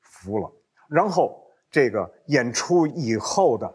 [0.00, 0.50] 服了。
[0.88, 1.40] 然后
[1.70, 3.72] 这个演出以后的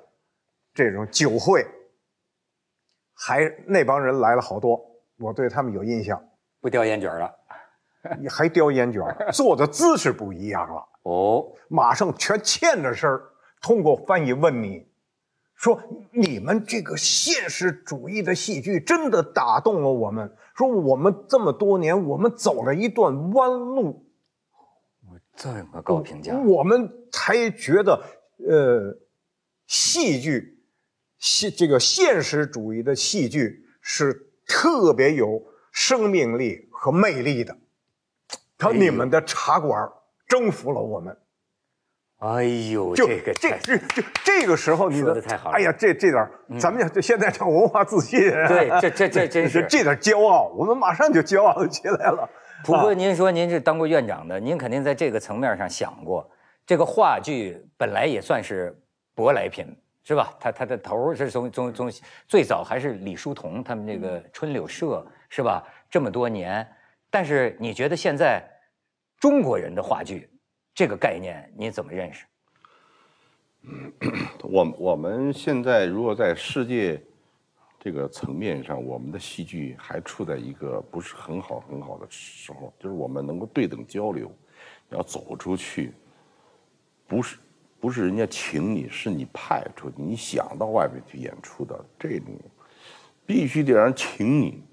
[0.73, 1.65] 这种酒会，
[3.13, 4.83] 还那帮人来了好多，
[5.19, 6.21] 我对他们有印象。
[6.59, 7.31] 不叼烟卷了，
[8.19, 10.87] 你 还叼烟卷，坐的姿势不一样了。
[11.03, 13.21] 哦，马上全欠着身儿，
[13.61, 14.87] 通过翻译问你，
[15.55, 15.81] 说
[16.11, 20.35] 你们这个现实主义的戏剧真的打动了我们。
[20.55, 24.05] 说我们这么多年，我们走了一段弯路。
[25.36, 28.03] 我这么高评价，我们才觉得，
[28.47, 28.97] 呃，
[29.67, 30.59] 戏剧，
[31.17, 37.57] 戏这个现实主义的戏剧是特别有生命力和魅力的。
[38.57, 39.89] 他你们的茶馆。
[40.25, 41.15] 征服了我们，
[42.17, 45.55] 哎呦，这个这这这这个时候，你说的太好了。
[45.55, 46.27] 哎呀，这这点
[46.59, 48.19] 咱们讲，现在叫文化自信。
[48.47, 52.27] 对，这这这真 是这点骄傲，我们马上就骄傲起来了。
[52.64, 56.30] 不过您说您是当过院长的，您肯定在这个层面上想过，
[56.66, 58.76] 这个话剧本来也算是
[59.16, 59.66] 舶来品，
[60.03, 60.34] 是吧？
[60.39, 61.91] 它它的头是从从从
[62.28, 65.64] 最早还是李叔同他们那个春柳社，是吧？
[65.89, 66.68] 这么多年，
[67.09, 68.43] 但是你觉得现在？
[69.20, 70.30] 中国人的话剧，
[70.76, 72.26] 这个概念你怎么认识？
[74.41, 77.01] 我我们现在如果在世界
[77.84, 84.31] 这个层面上，我们的戏剧还处在一个不是很好很好的时候，就是我们能够对等交流，
[84.89, 85.91] 要走出去，
[87.05, 87.38] 不是
[87.81, 92.27] 不是人家请你，是你派出去，你想到外面去演出的这种，
[93.25, 94.63] 必须得让人请你，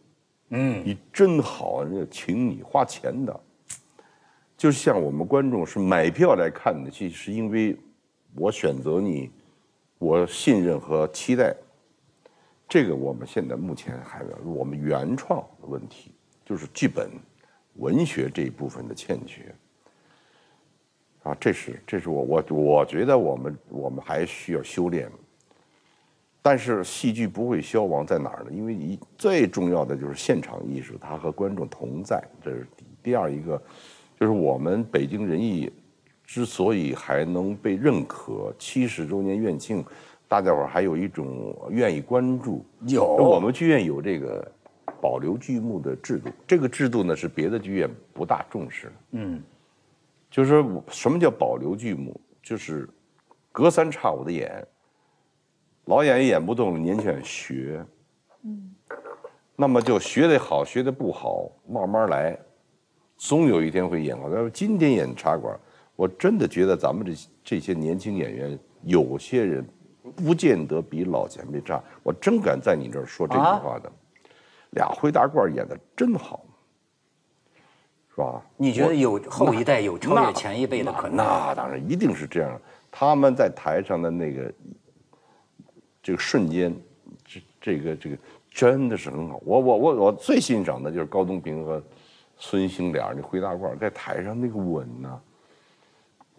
[0.51, 3.41] 嗯，你真好，人家请你花钱的。
[4.57, 7.77] 就像我们观众是买票来看的戏，是因为
[8.37, 9.33] 我选择你，
[9.99, 11.53] 我信任和期待。
[12.71, 16.13] 这个我们现在目前还有我们原创的问题，
[16.47, 17.11] 就是剧本、
[17.75, 19.53] 文学这一部分的欠缺。
[21.25, 25.11] 啊，这是这是我我我觉得我们我们还需要修炼。
[26.41, 28.51] 但是戏剧不会消亡在哪儿呢？
[28.53, 33.61] 因为一最重要的就是现场艺术，它和观众同在，这是第第二一个。
[34.19, 35.71] 就是我们北京人艺
[36.25, 39.85] 之所以还能被认可，七十周年院庆，
[40.31, 42.65] 大家伙还有一种愿意关注。
[42.87, 44.49] 有我们剧院有这个
[45.01, 48.93] 保留剧目的制度，这个制度呢是别的剧院不大重视的。
[49.11, 49.43] 嗯，
[50.31, 52.19] 就是说什么叫保留剧目？
[52.41, 52.89] 就是
[53.51, 54.65] 隔三差五的演，
[55.87, 57.85] 老演员演不动了，年轻人学。
[58.45, 58.73] 嗯，
[59.57, 62.39] 那么就学得好，学得不好，慢慢来。
[63.17, 64.31] 总有一天会演好。
[64.31, 65.59] 要是今天演茶馆，
[65.97, 69.67] 我真的觉得咱们这这些年轻演员，有些人
[70.17, 71.83] 不见得比老前辈差。
[72.03, 73.91] 我真敢在你这儿说这句话的。
[74.71, 76.45] 俩灰大褂演的真好，
[78.15, 78.43] 是吧？
[78.57, 81.17] 你觉得有后一代有超越前一辈的可能？
[81.17, 82.61] 那当然，一定是这样。
[82.91, 84.53] 他们在台上的那个
[86.03, 86.75] 这个瞬间，
[87.25, 88.19] 这这个这个
[88.51, 89.41] 真的是很好。
[89.45, 91.83] 我我我我最欣赏的就是高东平和。
[92.43, 95.21] 孙兴俩那灰大褂在台上那个稳呢，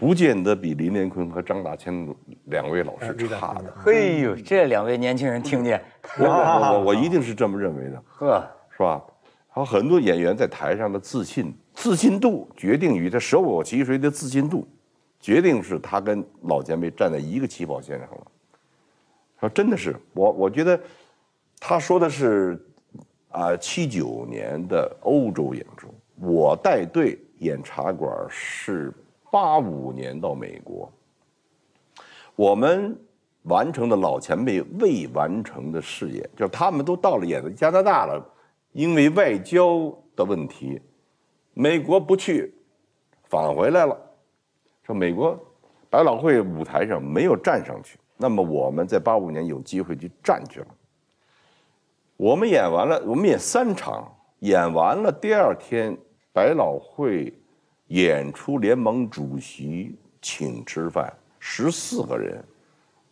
[0.01, 2.07] 不见得比林连坤和张大千
[2.45, 3.71] 两位老师差的。
[3.77, 5.79] 嘿呦，这两位年轻人听见，
[6.17, 8.99] 我我我一定是这么认为的，呵，是吧？
[9.47, 14.67] 还有很多演员在台上的自信，自信度决定于他手握其谁的自信度，
[15.19, 18.27] 决定是他跟老前辈站在一个起跑线上了。
[19.39, 20.79] 说真的是我，我觉得
[21.59, 22.59] 他说的是。
[23.29, 25.87] 啊，七九年的欧洲演出，
[26.19, 28.93] 我带队演茶馆是
[29.31, 30.91] 八五年到美国。
[32.35, 32.95] 我们
[33.43, 38.23] 完成的老前辈未完成的事业，就是他们都到了演加拿大了，
[38.73, 40.79] 因为外交的问题，
[41.53, 42.53] 美国不去，
[43.23, 43.97] 返回来了。
[44.83, 45.37] 说美国
[45.89, 50.67] 百老汇舞台上没有站上去，那么我们在八五年有机会去站去了。
[52.17, 55.97] 我们演完了，我们演三场，演完了第二天，
[56.31, 57.33] 百老汇
[57.91, 62.43] 演出联盟主席请吃饭，十四个人，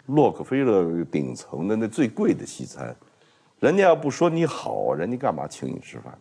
[0.06, 2.96] 洛克菲勒顶层的那最贵的西餐，
[3.60, 6.18] 人家要不说你好，人家干嘛请你吃饭？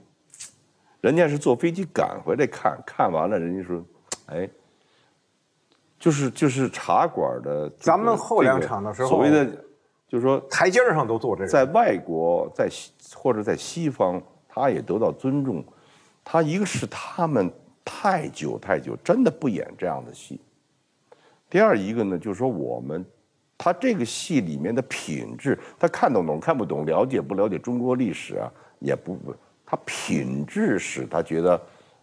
[1.00, 3.84] 人家是坐飞机赶回来看看完了，人家说，
[4.26, 4.48] 哎，
[5.98, 9.64] 就是就是茶馆的，咱们后两场的时候，所谓的。
[10.10, 15.62] 就是说，台阶上都坐这个，在外国，在西或者在西方，他也得到尊重。
[16.24, 17.52] 他一个是他们
[17.90, 20.38] 太久太久真的不演这样的戏。
[21.48, 23.02] 第二一个呢，就是说我们，
[23.56, 29.16] 他这个戏里面的品质，他看得懂看不懂，了解不了解中国历史啊，也不，
[29.64, 31.58] 他品质使他觉得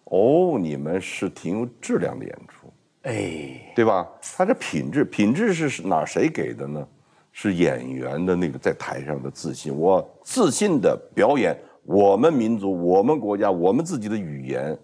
[0.05, 2.73] 哦，你们是挺有质量的演出，
[3.03, 4.09] 哎，对吧？
[4.36, 6.88] 他这品质，品质是哪谁给的呢？
[7.31, 14.75] 是演员的那个在台上的自信，我自信的表演我们民族、我们国家、我们自己的语言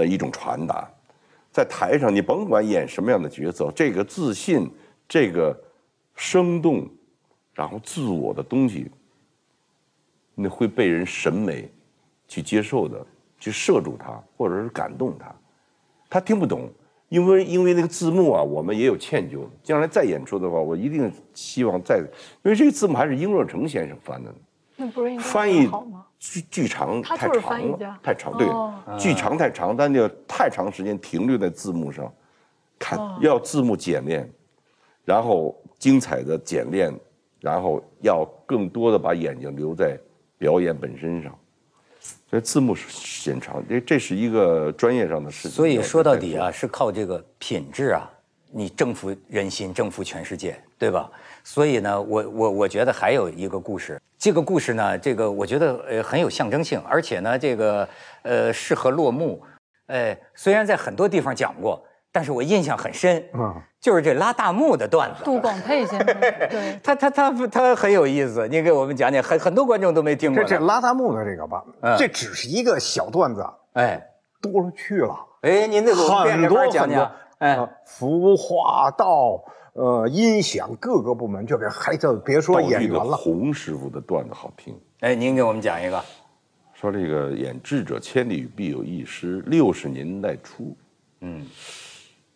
[0.00, 0.88] 的一种传达。
[1.52, 4.70] 在台上，你甭管演什么样的角色，这个自信，
[5.08, 5.56] 这个
[6.16, 6.88] 生动，
[7.54, 8.90] 然后自我的东西，
[10.34, 11.70] 那会被人审美
[12.26, 13.06] 去接受的。
[13.42, 15.34] 去摄住他，或者是感动他，
[16.10, 16.68] 他听不懂，
[17.08, 19.46] 因为因为那个字幕啊，我们也有歉疚。
[19.62, 21.96] 将来再演出的话，我一定希望再，
[22.42, 24.30] 因为这个字幕还是英若诚先生翻的，
[24.80, 25.68] 那不是翻译
[26.18, 28.48] 剧剧长太长了，太长，对，
[28.98, 32.10] 剧长太长，但就太长时间停留在字幕上，
[32.78, 34.26] 看要字幕简练，
[35.04, 36.90] 然后精彩的简练，
[37.40, 39.98] 然后要更多的把眼睛留在
[40.38, 41.38] 表演本身上。
[42.30, 45.50] 所以字幕显长，这这是一个专业上的事情。
[45.50, 48.10] 所以说到底啊，是靠这个品质啊，
[48.50, 51.10] 你征服人心，征服全世界，对吧？
[51.42, 57.88] 所以呢，我我我觉得还有一个故事，这个故事呢，这个我觉得呃很有象征性，而且呢，这个
[58.22, 59.42] 呃适合落幕。
[59.86, 61.82] 哎，虽然在很多地方讲过。
[62.12, 65.22] 但是我印象很深，嗯，就是这拉大幕的段子。
[65.22, 66.06] 杜广沛先生，
[66.50, 70.42] 对， 他他他他很有意思，你给我们讲讲，很很多观众都没听过。
[70.42, 71.62] 这这拉大幕的这个吧，
[71.96, 74.04] 这只是一个小段子，哎，
[74.42, 75.14] 多了去了。
[75.42, 79.40] 哎，您给我很多讲讲，哎，服化道，
[79.72, 83.16] 呃，音响各个部门就给孩子，别说演员了。
[83.16, 86.02] 洪师傅的段子好听，哎，您给我们讲一个，
[86.74, 90.76] 说这个演智者千里必有一失，六十年代初，
[91.20, 91.46] 嗯。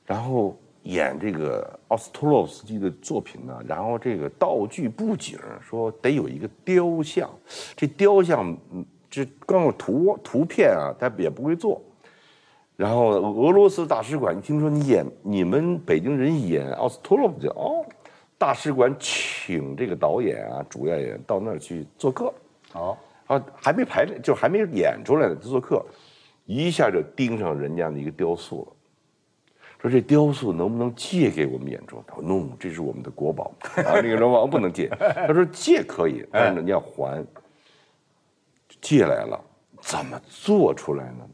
[0.06, 7.28] 然后演这个奥斯托洛夫斯基的作品呢，然后这个道具布景说得有一个雕像，
[7.74, 8.56] 这雕像
[9.10, 11.82] 这光有图图片啊，他也不会做。
[12.76, 17.84] 然后俄罗斯大使馆一听说你演你们北京人演奥斯托洛夫就，哦，
[18.36, 22.32] 大使馆请这个导演啊，主要演员到那儿去做客。
[22.72, 22.96] 哦，
[23.26, 25.84] 啊，还没排练，就还没演出来呢，就做客，
[26.46, 28.72] 一下就盯上人家的一个雕塑了。
[29.80, 32.02] 说这雕塑能不能借给我们演出？
[32.06, 37.24] 他说：“no，这是我们的国宝啊，那个人王不能借。”他说：“借可以，但是你要还。”
[38.80, 39.40] 借来了，
[39.80, 41.26] 怎么做出来呢？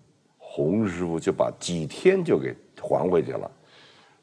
[0.53, 3.49] 洪师傅就把几天就给还回去了。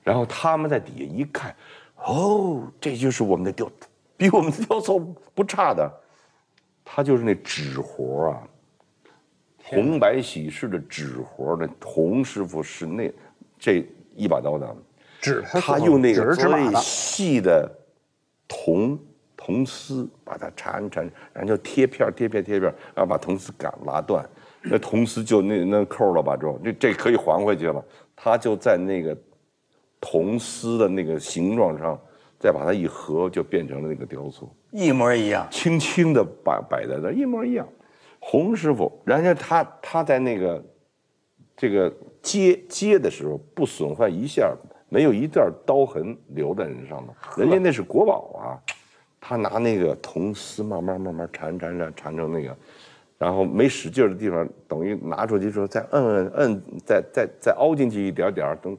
[0.03, 1.55] 然后他们在底下一看，
[1.95, 3.71] 哦，这就是我们的雕，
[4.17, 5.89] 比我们的雕塑不差的。
[6.83, 8.43] 他就是那纸活啊，
[9.63, 13.09] 红白喜事的纸活那洪师傅是那
[13.57, 13.85] 这。
[14.19, 14.75] 一把刀的
[15.21, 17.71] 纸，他用那个最细的
[18.47, 18.99] 铜
[19.35, 24.27] 铜丝把它缠缠，然后就贴片贴片贴片，然后把铜丝杆拉断，
[24.63, 27.83] 那铜丝就那那扣了吧，就这这可以还回去了。
[28.15, 29.17] 他就在那个
[30.01, 31.99] 铜丝的那个形状上，
[32.39, 37.67] 再把它一合，就变成了那个雕塑，一模一样，轻轻的摆摆在那，一模一样。
[38.19, 40.63] 洪师傅，人家他他在那个
[41.55, 41.93] 这个。
[42.19, 44.53] 接接的时候不损坏一下，
[44.89, 48.59] 没有一段刀痕留在人上头，人家那是国宝啊。
[49.21, 52.57] 他拿那个铜丝慢慢慢慢缠缠缠缠成那个，
[53.17, 58.77] 然后没使劲的地方，等于拿出去之后再摁摁摁，再再再凹进去一点点，等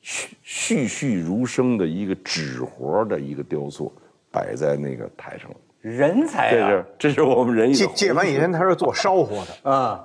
[0.00, 3.92] 栩栩栩如生的一个纸活的一个雕塑
[4.30, 5.50] 摆在那个台上。
[5.80, 6.84] 人才啊！
[6.98, 10.04] 这是这是我们人借借完以前他是做烧火的啊，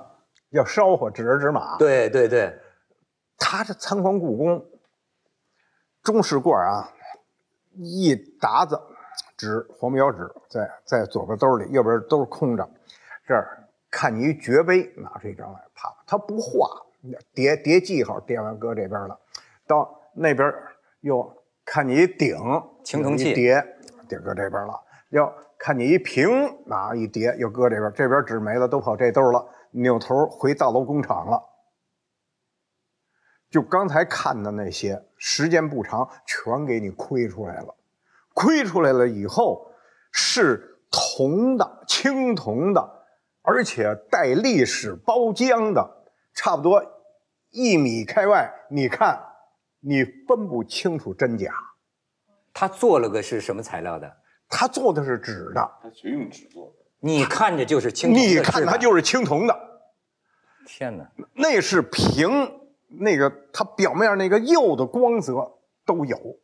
[0.50, 1.76] 要烧火指人指马。
[1.76, 2.56] 对对对。
[3.36, 4.64] 他这参观故宫，
[6.04, 6.88] 中式罐啊，
[7.74, 8.80] 一沓子
[9.36, 10.18] 纸，黄标纸
[10.48, 12.70] 在在左边兜里，右边都是空着。
[13.26, 13.61] 这儿
[13.92, 16.66] 看你一绝杯，拿出一张来，啪，他不画，
[17.34, 19.20] 叠叠记号，叠完搁这边了。
[19.66, 20.50] 到那边
[21.00, 21.30] 又
[21.62, 22.34] 看你一鼎，
[22.82, 23.62] 青铜器叠
[24.08, 24.82] 叠搁这边了。
[25.10, 26.26] 要看你一瓶，
[26.64, 29.46] 拿一叠又搁这边，这边纸没了，都跑这兜了。
[29.72, 31.42] 扭头回大楼工厂了。
[33.50, 37.74] 就刚才看的那些，时间不长，全给你亏出来了。
[38.32, 39.70] 亏出来了以后，
[40.10, 43.01] 是铜的，青铜的，
[43.42, 46.82] 而且带历史包浆的，差不多
[47.50, 49.20] 一米开外，你看，
[49.80, 51.52] 你分不清楚真假。
[52.54, 54.16] 他做了个是什么材料的？
[54.48, 55.70] 他做的是纸的。
[55.82, 56.84] 他全用纸做的。
[57.00, 58.28] 你看着就是青铜的。
[58.28, 59.54] 你看它就是青铜的。
[60.66, 62.60] 天哪，那是平。
[62.94, 65.50] 那个它表面那个釉的光泽
[65.86, 66.38] 都有，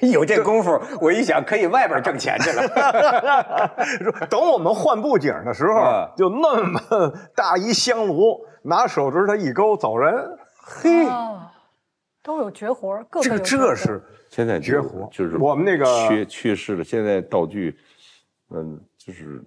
[0.12, 2.66] 有这功夫，我一想可以外边挣钱去了。
[4.30, 6.80] 等我们换布景的时候，就那么
[7.34, 10.14] 大一香炉，拿手指头一勾走人。
[10.62, 11.06] 嘿，
[12.22, 16.84] 都有绝活，各这这是现在绝活，就是我们那个去去世了。
[16.84, 17.76] 现在道具，
[18.54, 19.42] 嗯，就是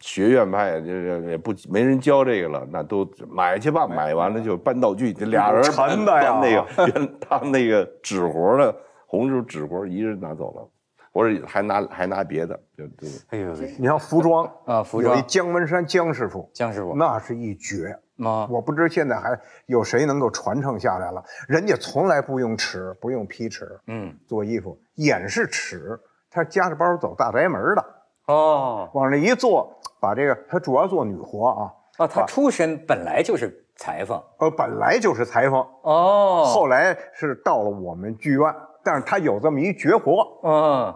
[0.00, 6.40] 学院派，就是也不没人教这个了，那都买去吧，买完了就搬道具，这俩人沉的呀。
[6.42, 8.74] 那个原他们那个纸活的。
[9.12, 10.66] 红是纸活，一人拿走了，
[11.12, 13.06] 我说还拿还拿别的，就就。
[13.28, 17.94] 哎呦，你像服装啊，服装，姜文山姜师傅，姜师傅那是一绝
[18.24, 18.48] 啊！
[18.50, 21.22] 我不知现在还有谁能够传承下来了。
[21.46, 26.00] 人家从来不用尺，不用皮尺，嗯，做衣服眼是尺，
[26.30, 27.84] 他夹着包走大宅门的
[28.28, 38.50] 哦，往那一坐，把这个他主要做女活啊啊，他出身本来就是裁缝，呃，本来就是裁缝哦，后来是到了我们剧院。
[38.84, 40.94] 但是他有这么一绝活，嗯，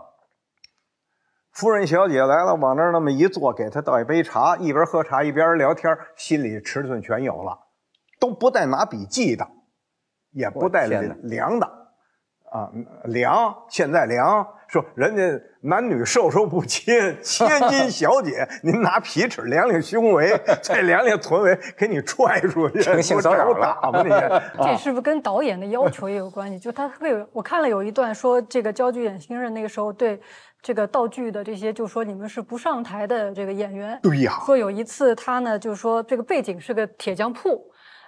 [1.53, 7.59] 夫人小姐来了，往那儿那么一坐，给他倒一杯茶，一边喝茶一边聊天，心里尺寸全有了，
[8.21, 9.49] 都不带拿笔记的，
[10.33, 11.87] 也不带量的。
[12.53, 12.71] 啊，
[13.05, 15.23] 量现在量说人家
[15.67, 23.77] 男女授受不亲， 千金小姐，您拿皮尺量量胸围， 再量量臀围，给你踹出去，成性骚扰了。
[24.63, 26.59] 这是不是跟导演的要求也有关系？
[26.59, 30.21] 就他会，我看了有一段说，这个焦距演新人那个时候对
[30.63, 33.99] 这个道具的这些，就说你们是不上台的这个演员。
[34.03, 34.41] 对呀。
[34.47, 37.61] 说有一次他呢，就是说这个背景是个铁匠铺。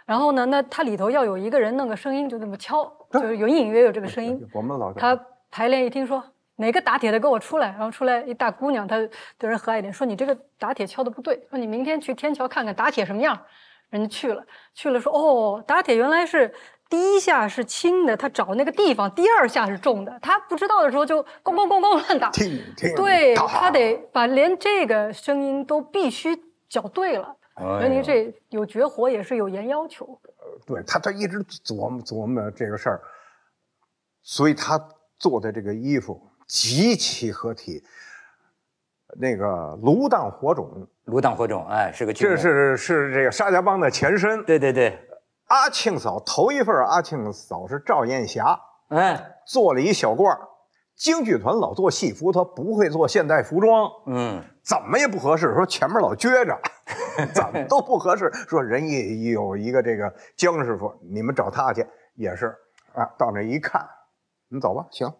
[0.06, 0.46] 然后呢？
[0.46, 4.40] 那他里头要有一个人弄个声音，就那么敲，就是隐隐约有这个声音。
[4.54, 5.14] 我们老他
[5.50, 6.24] 排练一听说
[6.58, 8.96] 哪个打铁的给我出来，然后出来一大姑娘，她
[9.38, 13.40] 对人和蔼一点，说你这个打铁敲的不对，说你明天去天桥看看打铁什么样。
[13.90, 14.44] 人家去了，
[14.74, 16.52] 去了说哦，打铁原来是
[16.90, 20.18] 第一下是轻的，他找那个地方，第二下是重的。
[20.20, 22.30] 他不知道的时候就咣咣咣咣乱打。
[22.94, 26.36] 对他得把连这个声音都必须
[26.68, 27.34] 搅对了。
[27.56, 30.04] 那您这有绝活也是有严要求。
[30.04, 33.00] 呃，对他，他一直琢磨琢磨这个事儿，
[34.22, 34.78] 所以他
[35.18, 37.84] 做的这个衣服极其合体。
[39.18, 44.44] 那个炉荡火种，炉荡火种，哎，是个这是是这个沙家浜的前身。
[44.44, 44.98] 对对对，
[45.46, 50.38] 阿庆嫂头一份，阿庆嫂是赵艳霞，哎，做了一小褂
[50.94, 55.54] 京剧团老做戏服，他不会做现代服装，嗯，怎么也不合适。
[55.54, 56.60] 说前面老撅着，
[57.32, 58.30] 怎么都不合适。
[58.46, 62.54] 说人也有一个这个姜师傅，你们找他去也是
[62.92, 63.06] 啊。
[63.16, 63.88] 到那一看，
[64.48, 65.10] 你走吧，行，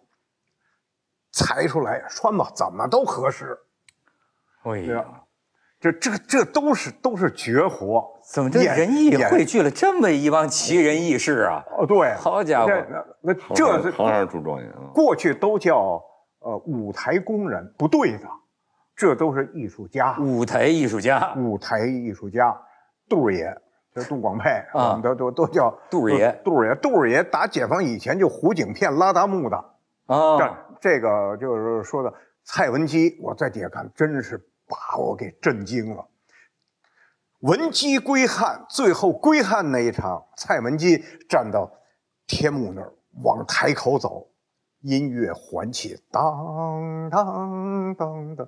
[1.39, 3.57] 裁出来穿吧，怎么都合适。
[4.63, 5.05] 哎呀。
[5.81, 11.63] 这这这都是都是绝活，怎么这仁义汇聚了这么一帮奇人异士啊？
[11.77, 14.91] 哦，对，好家伙，那那这是行行出状元啊！
[14.93, 16.03] 过去都叫
[16.39, 18.27] 呃舞台工人，不对的，
[18.93, 22.53] 这都是艺术家，舞台艺术家，舞台艺术家，
[23.07, 23.55] 杜爷，
[23.95, 29.55] 这杜广沛啊，都都都叫杜爷，杜爷，杜爷打解放以前就胡景片拉大木的
[30.07, 30.37] 啊，
[30.81, 32.13] 这个就是说的
[32.43, 34.45] 蔡文姬，我在底下看真是。
[34.71, 36.07] 把我给震惊了。
[37.39, 41.71] 文姬归汉，最后归汉那一场，蔡文姬站到
[42.27, 44.29] 天幕那儿，往台口走，
[44.81, 48.45] 音乐缓起，当当当当，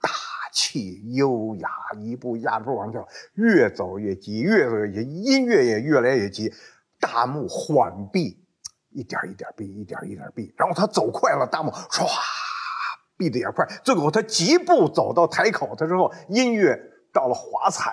[0.00, 0.10] 大
[0.50, 1.68] 气优雅，
[1.98, 6.50] 一步压步往前，越走越急，越走越急，音乐也越来越急，
[6.98, 8.47] 大幕缓闭，
[8.90, 12.06] 一点一点闭，一点一点闭，然后他走快了，大幕唰。
[13.16, 16.78] 闭的也快，最后他疾步走到台口的时候，音乐
[17.12, 17.92] 到了华彩，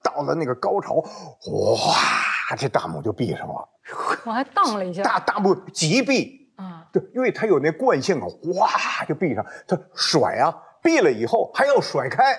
[0.00, 3.68] 到了那个高潮，哇，这大幕就闭上了。
[4.24, 5.02] 我还荡了一下。
[5.02, 9.44] 大大幕急闭啊，对，因为他有那惯性啊，哗就闭上。
[9.66, 10.54] 他甩啊，
[10.84, 12.38] 闭了以后还要甩开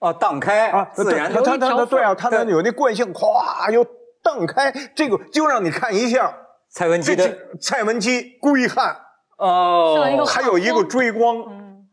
[0.00, 3.82] 啊，荡开啊，自然他他他对啊，他他有那惯性，咵又
[4.22, 4.70] 荡开。
[4.94, 6.36] 这个就让你看一下
[6.70, 8.96] 蔡文姬的蔡文姬归汉。
[9.38, 11.86] 哦，还有一个追光，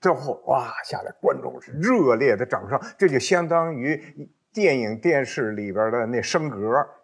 [0.00, 6.58] 最后哇下来，观众是热烈的掌声，这就相当于电影电视里边的那升格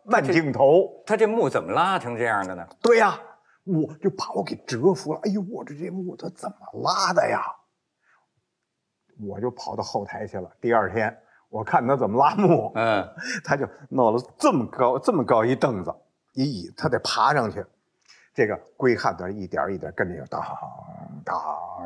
[0.04, 1.02] 慢镜头。
[1.04, 2.64] 他这幕怎么拉成这样的呢？
[2.80, 3.18] 对呀，
[3.64, 5.20] 我就把我给折服了。
[5.24, 7.42] 哎呦，我这这幕他怎么拉的呀？
[9.28, 10.48] 我就跑到后台去了。
[10.60, 11.16] 第二天
[11.48, 13.04] 我看他怎么拉幕，嗯，
[13.44, 15.92] 他就弄了这么高这么高一凳子
[16.32, 17.64] 一椅，他得爬上去。
[18.34, 20.40] 这个龟汉子一点一点跟着当
[21.22, 21.36] 当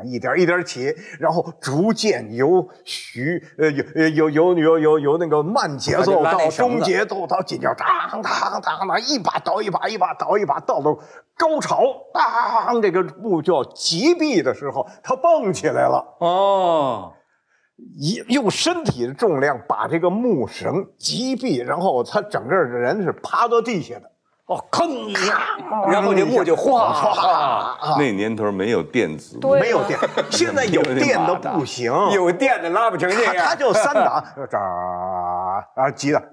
[0.05, 10.97] 一点一点起，然后逐渐由徐呃由由由由由由那个慢节奏到中节奏到紧接着当当当当一把倒一把一把倒一把到了
[11.37, 11.83] 高潮，
[12.13, 17.11] 当这个木就要击毙的时候，他蹦起来了哦。
[17.99, 24.09] 一用身体的重量把这个木绳击毙，然后他整个人是趴到地下的。
[24.47, 25.41] 哦，吭一下，
[25.91, 27.97] 然后这木就哗哗。
[27.99, 29.99] 那年头没有电子，没有电，
[30.31, 33.35] 现在有电的不行， 有电的拉不成这样。
[33.35, 36.23] 他就三档， 这啊急的，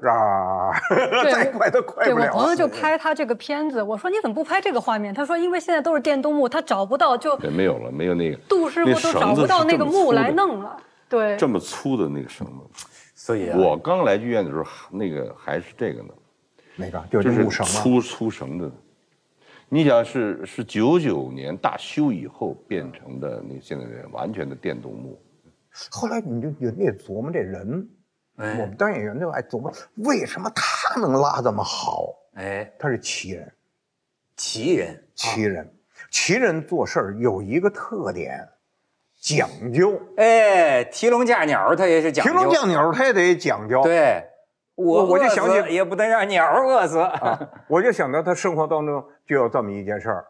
[1.24, 2.30] 这再快都快不了。
[2.32, 5.12] 我朋友就拍他这个片子，我说你怎么不拍这个画面？
[5.12, 10.76] 他说因为现在都是电动木，他找不到就没有了，没有那个杜师傅都找不到那个木来弄了。
[11.08, 12.86] 对，这么粗的那个绳子，
[13.16, 16.10] 所以我刚来剧院的时候，那个还是这个呢。
[16.76, 17.04] 哪个？
[17.10, 18.70] 就是粗粗绳子。
[19.68, 25.20] 你想是是九九年大修以后变成的，那现在完全的电动木。
[25.90, 27.88] 后来你就你得琢磨这人，
[28.36, 32.14] 我们当演员就爱琢磨，为什么他能拉这么好？
[32.34, 33.52] 哎，他是奇人，
[34.36, 35.74] 奇人，奇人，
[36.10, 38.48] 奇人做事儿有一个特点。
[39.20, 42.30] 讲究，哎，提笼架鸟，他也是讲究。
[42.30, 43.82] 提笼架鸟，他也得讲究。
[43.82, 44.22] 对，
[44.74, 46.98] 我我就想起，也不能让鸟饿死。
[47.68, 50.26] 我就想到他生活当中就有这么一件事儿，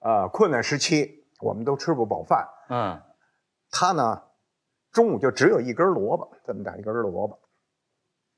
[0.00, 3.00] 啊，困难时期我们都吃不饱饭，嗯，
[3.70, 4.22] 他呢，
[4.92, 7.38] 中午就只有一根萝卜，这么大一根萝卜，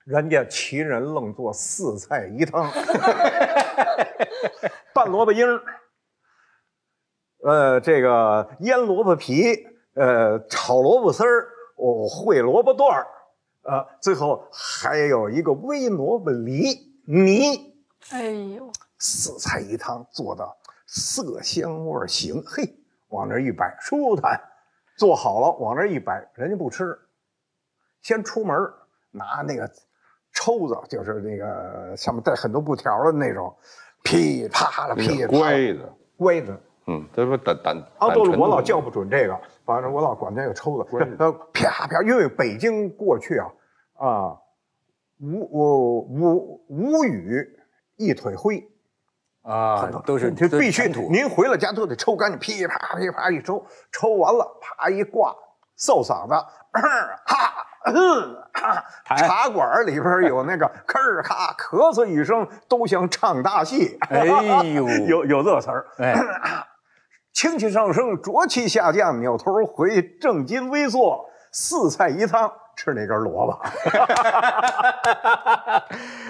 [0.04, 2.70] 人家齐人愣做四菜一汤，
[4.94, 5.60] 拌萝卜缨儿，
[7.44, 9.66] 呃，这个腌萝卜皮。
[9.94, 13.04] 呃，炒萝卜丝儿，哦，烩萝卜段儿，
[13.68, 17.74] 呃，最后还有一个煨萝卜泥泥，
[18.10, 20.42] 哎呦，四菜一汤做的
[20.86, 22.64] 色香味形，嘿，
[23.08, 24.40] 往那一摆，舒坦，
[24.96, 26.98] 做好了往那一摆，人家不吃，
[28.00, 28.56] 先出门
[29.10, 29.70] 拿那个
[30.32, 33.54] 抽子，就是那个上面带很多布条的那种，
[34.02, 36.58] 噼啪的噼啪，乖的乖的。
[36.86, 40.88] 嗯，他说胆胆啊，对了，我老叫不准这个，反正我老管这个抽子，
[41.18, 43.46] 呃，啪啪，因为北京过去啊，
[43.98, 44.38] 啊，
[45.20, 47.46] 无我无无语
[47.96, 48.66] 一腿灰，
[49.42, 55.34] 啊，都是这必须，您回了家都得抽干净，噼啪噼啪一抽，抽完了啪一挂，
[55.78, 56.34] 嗽嗓子，
[57.26, 57.64] 哈。
[59.04, 63.96] 茶馆里边有那个 咳儿咔咳嗽一声，都像唱大戏。
[64.10, 64.24] 哎
[64.74, 65.86] 呦， 有有这词儿。
[65.98, 66.14] 哎。
[67.32, 73.58] 清气上升，浊气下降，扭头回正襟危坐，四菜一汤吃那根萝卜。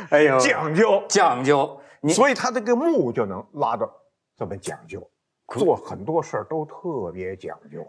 [0.09, 1.78] 哎呦，讲究讲究，
[2.09, 3.86] 所以他这个木就能拉的
[4.34, 5.07] 这么讲究，
[5.49, 7.86] 做很多事儿都特别讲究。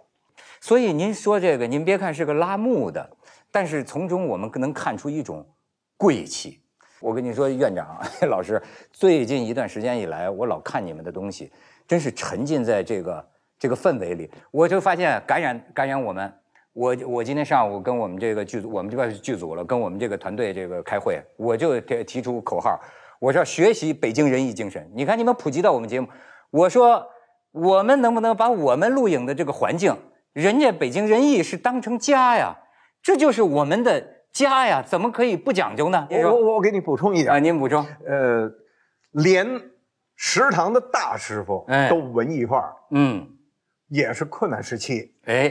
[0.60, 3.10] 所以您说这个，您别看是个拉木的，
[3.50, 5.48] 但是从中我们能看出一种
[5.96, 6.62] 贵气。
[7.00, 7.98] 我跟你说，院长
[8.28, 11.50] 老师，最近一段时间以来，我老看你们的东西。
[11.88, 13.26] 真是沉浸在这个
[13.58, 16.34] 这个氛围里，我就发现感染感染我们。
[16.80, 22.80] 我我今天上午跟我们这个剧组，我们这边剧组了，跟我们这个团队这个开会，我就给提出口号，
[23.20, 24.90] 我说学习北京人艺精神。
[24.96, 26.08] 你看你们普及到我们节目，
[26.52, 27.06] 我说
[27.52, 29.94] 我们能不能把我们录影的这个环境，
[30.32, 32.56] 人家北京人艺是当成家呀，
[33.04, 34.02] 这就是我们的
[34.32, 36.08] 家呀，怎么可以不讲究呢？
[36.10, 37.86] 我我我给你补充一点啊，您补充。
[38.08, 38.50] 呃，
[39.12, 39.46] 连。
[40.22, 43.26] 食堂的大师傅都文艺范儿，嗯，
[43.88, 45.50] 也是困难时期，哎，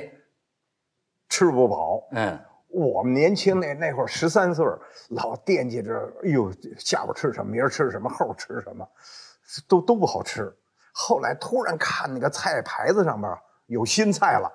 [1.28, 4.64] 吃不饱，嗯，我们年轻那那会儿十三岁，
[5.10, 8.88] 老惦记着，哎呦，下午吃什么，明儿吃什么，后吃什么，
[9.68, 10.54] 都都不好吃。
[10.92, 13.30] 后来突然看那个菜牌子上面
[13.66, 14.50] 有新菜了，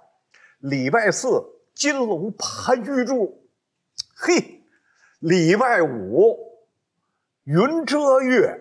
[0.60, 1.44] 礼拜四
[1.74, 3.48] 金龙盘玉柱，
[4.16, 4.64] 嘿，
[5.20, 6.38] 礼拜五
[7.44, 8.60] 云遮月。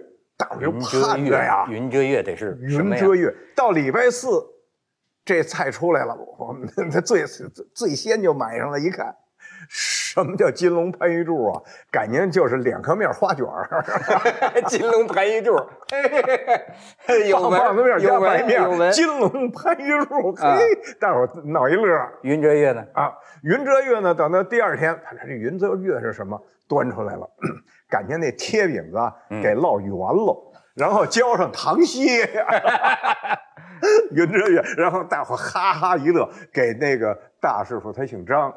[0.59, 3.33] 云遮月呀，云遮月得是云遮月。
[3.55, 4.45] 到礼拜四，
[5.25, 7.25] 这菜出来了，我们他最
[7.75, 9.14] 最先就买上了，一看，
[9.68, 11.63] 什么叫金龙盘玉柱啊？
[11.91, 13.84] 感觉就是两颗面花卷儿。
[14.67, 15.55] 金龙盘玉柱，
[17.29, 20.61] 有棒子面加白面，金龙盘玉柱，嘿，
[21.01, 22.09] 大伙闹一乐。
[22.22, 22.84] 云遮月呢？
[22.95, 24.14] 啊，云遮月呢？
[24.14, 26.41] 等到第二天，他这云遮月是什么？
[26.68, 27.29] 端出来了。
[27.88, 28.96] 感觉那贴饼子
[29.42, 32.07] 给烙圆了，然后浇上糖稀，
[34.12, 38.53] 云遮月，然后大伙哈哈一乐，给那个大师傅他姓张，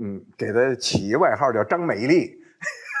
[0.00, 2.34] 嗯，给他起一外号叫张美丽，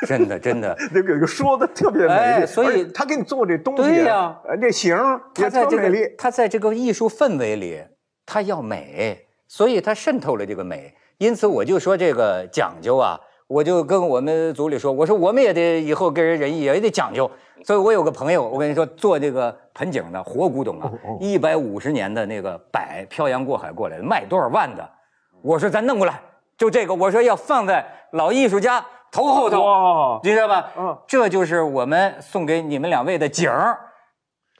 [0.06, 4.96] 真的真的， 那个说的特别美丽，所以他给你做这东西，对呀，这形
[5.36, 7.82] 也特美丽，他在这个艺术氛围里，
[8.24, 10.94] 他要美，所以他渗透了这个美。
[11.18, 17.30] 因此我就说这个讲究啊，我就跟我们组里说，我说我们也得以后跟人仁义也得讲究。
[17.64, 20.90] 所以我有个朋友，我跟你说做这个盆景的活古董啊，
[21.20, 24.86] 一百五十年的那个柏漂洋过海过来的，卖多少万的？
[25.42, 26.20] 我说咱弄过来，
[26.58, 30.70] 就这个，我说要放在老艺术家头后头，你知道吧？
[30.76, 33.78] 嗯，这就是我们送给你们两位的景儿，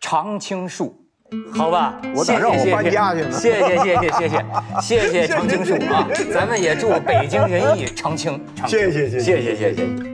[0.00, 1.03] 常青树。
[1.52, 3.32] 好吧，我咋让我搬家去呢？
[3.32, 6.06] 谢谢谢谢谢谢谢谢 常青树啊！
[6.32, 8.78] 咱们也祝北京人艺常青常青。
[8.78, 10.13] 谢谢谢谢谢谢谢。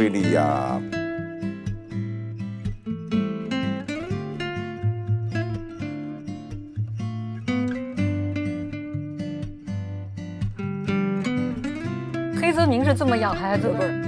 [0.00, 0.80] 菲利亚，
[12.40, 13.99] 黑泽明是这么养孩子的。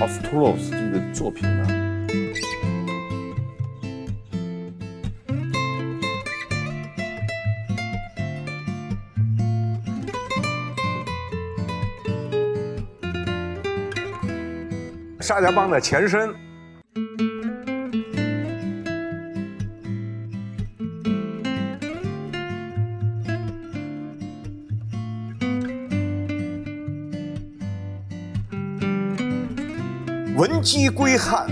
[0.00, 1.66] 奥斯托洛斯基的作品呢？
[15.20, 16.34] 沙家浜的前身。
[30.62, 31.46] 鸡归汉，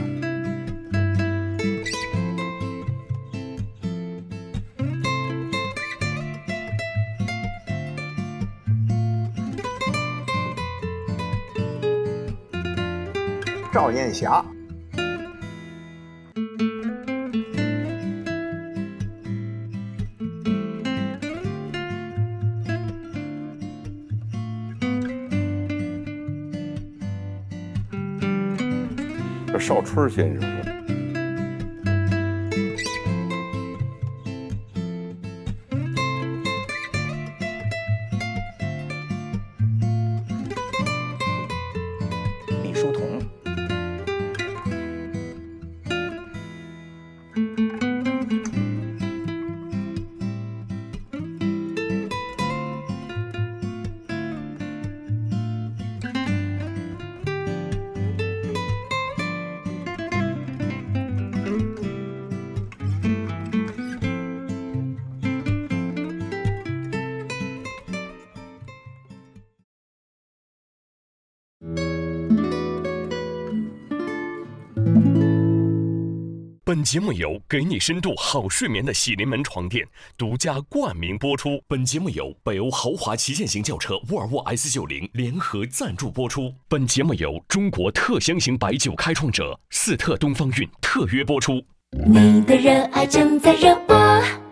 [13.72, 14.44] 赵艳霞。
[29.78, 30.57] 邵春先生。
[76.88, 79.86] 节目由给你深度好睡眠的喜临门床垫
[80.16, 81.62] 独家冠名播出。
[81.68, 86.50] 本节目由北欧豪华旗舰型轿车沃尔沃 S 九零联合赞助播出。
[86.66, 91.62] 本节目由中国特香型白酒开创者四特东方韵特约播出。
[92.06, 94.47] 你的热爱正在热播。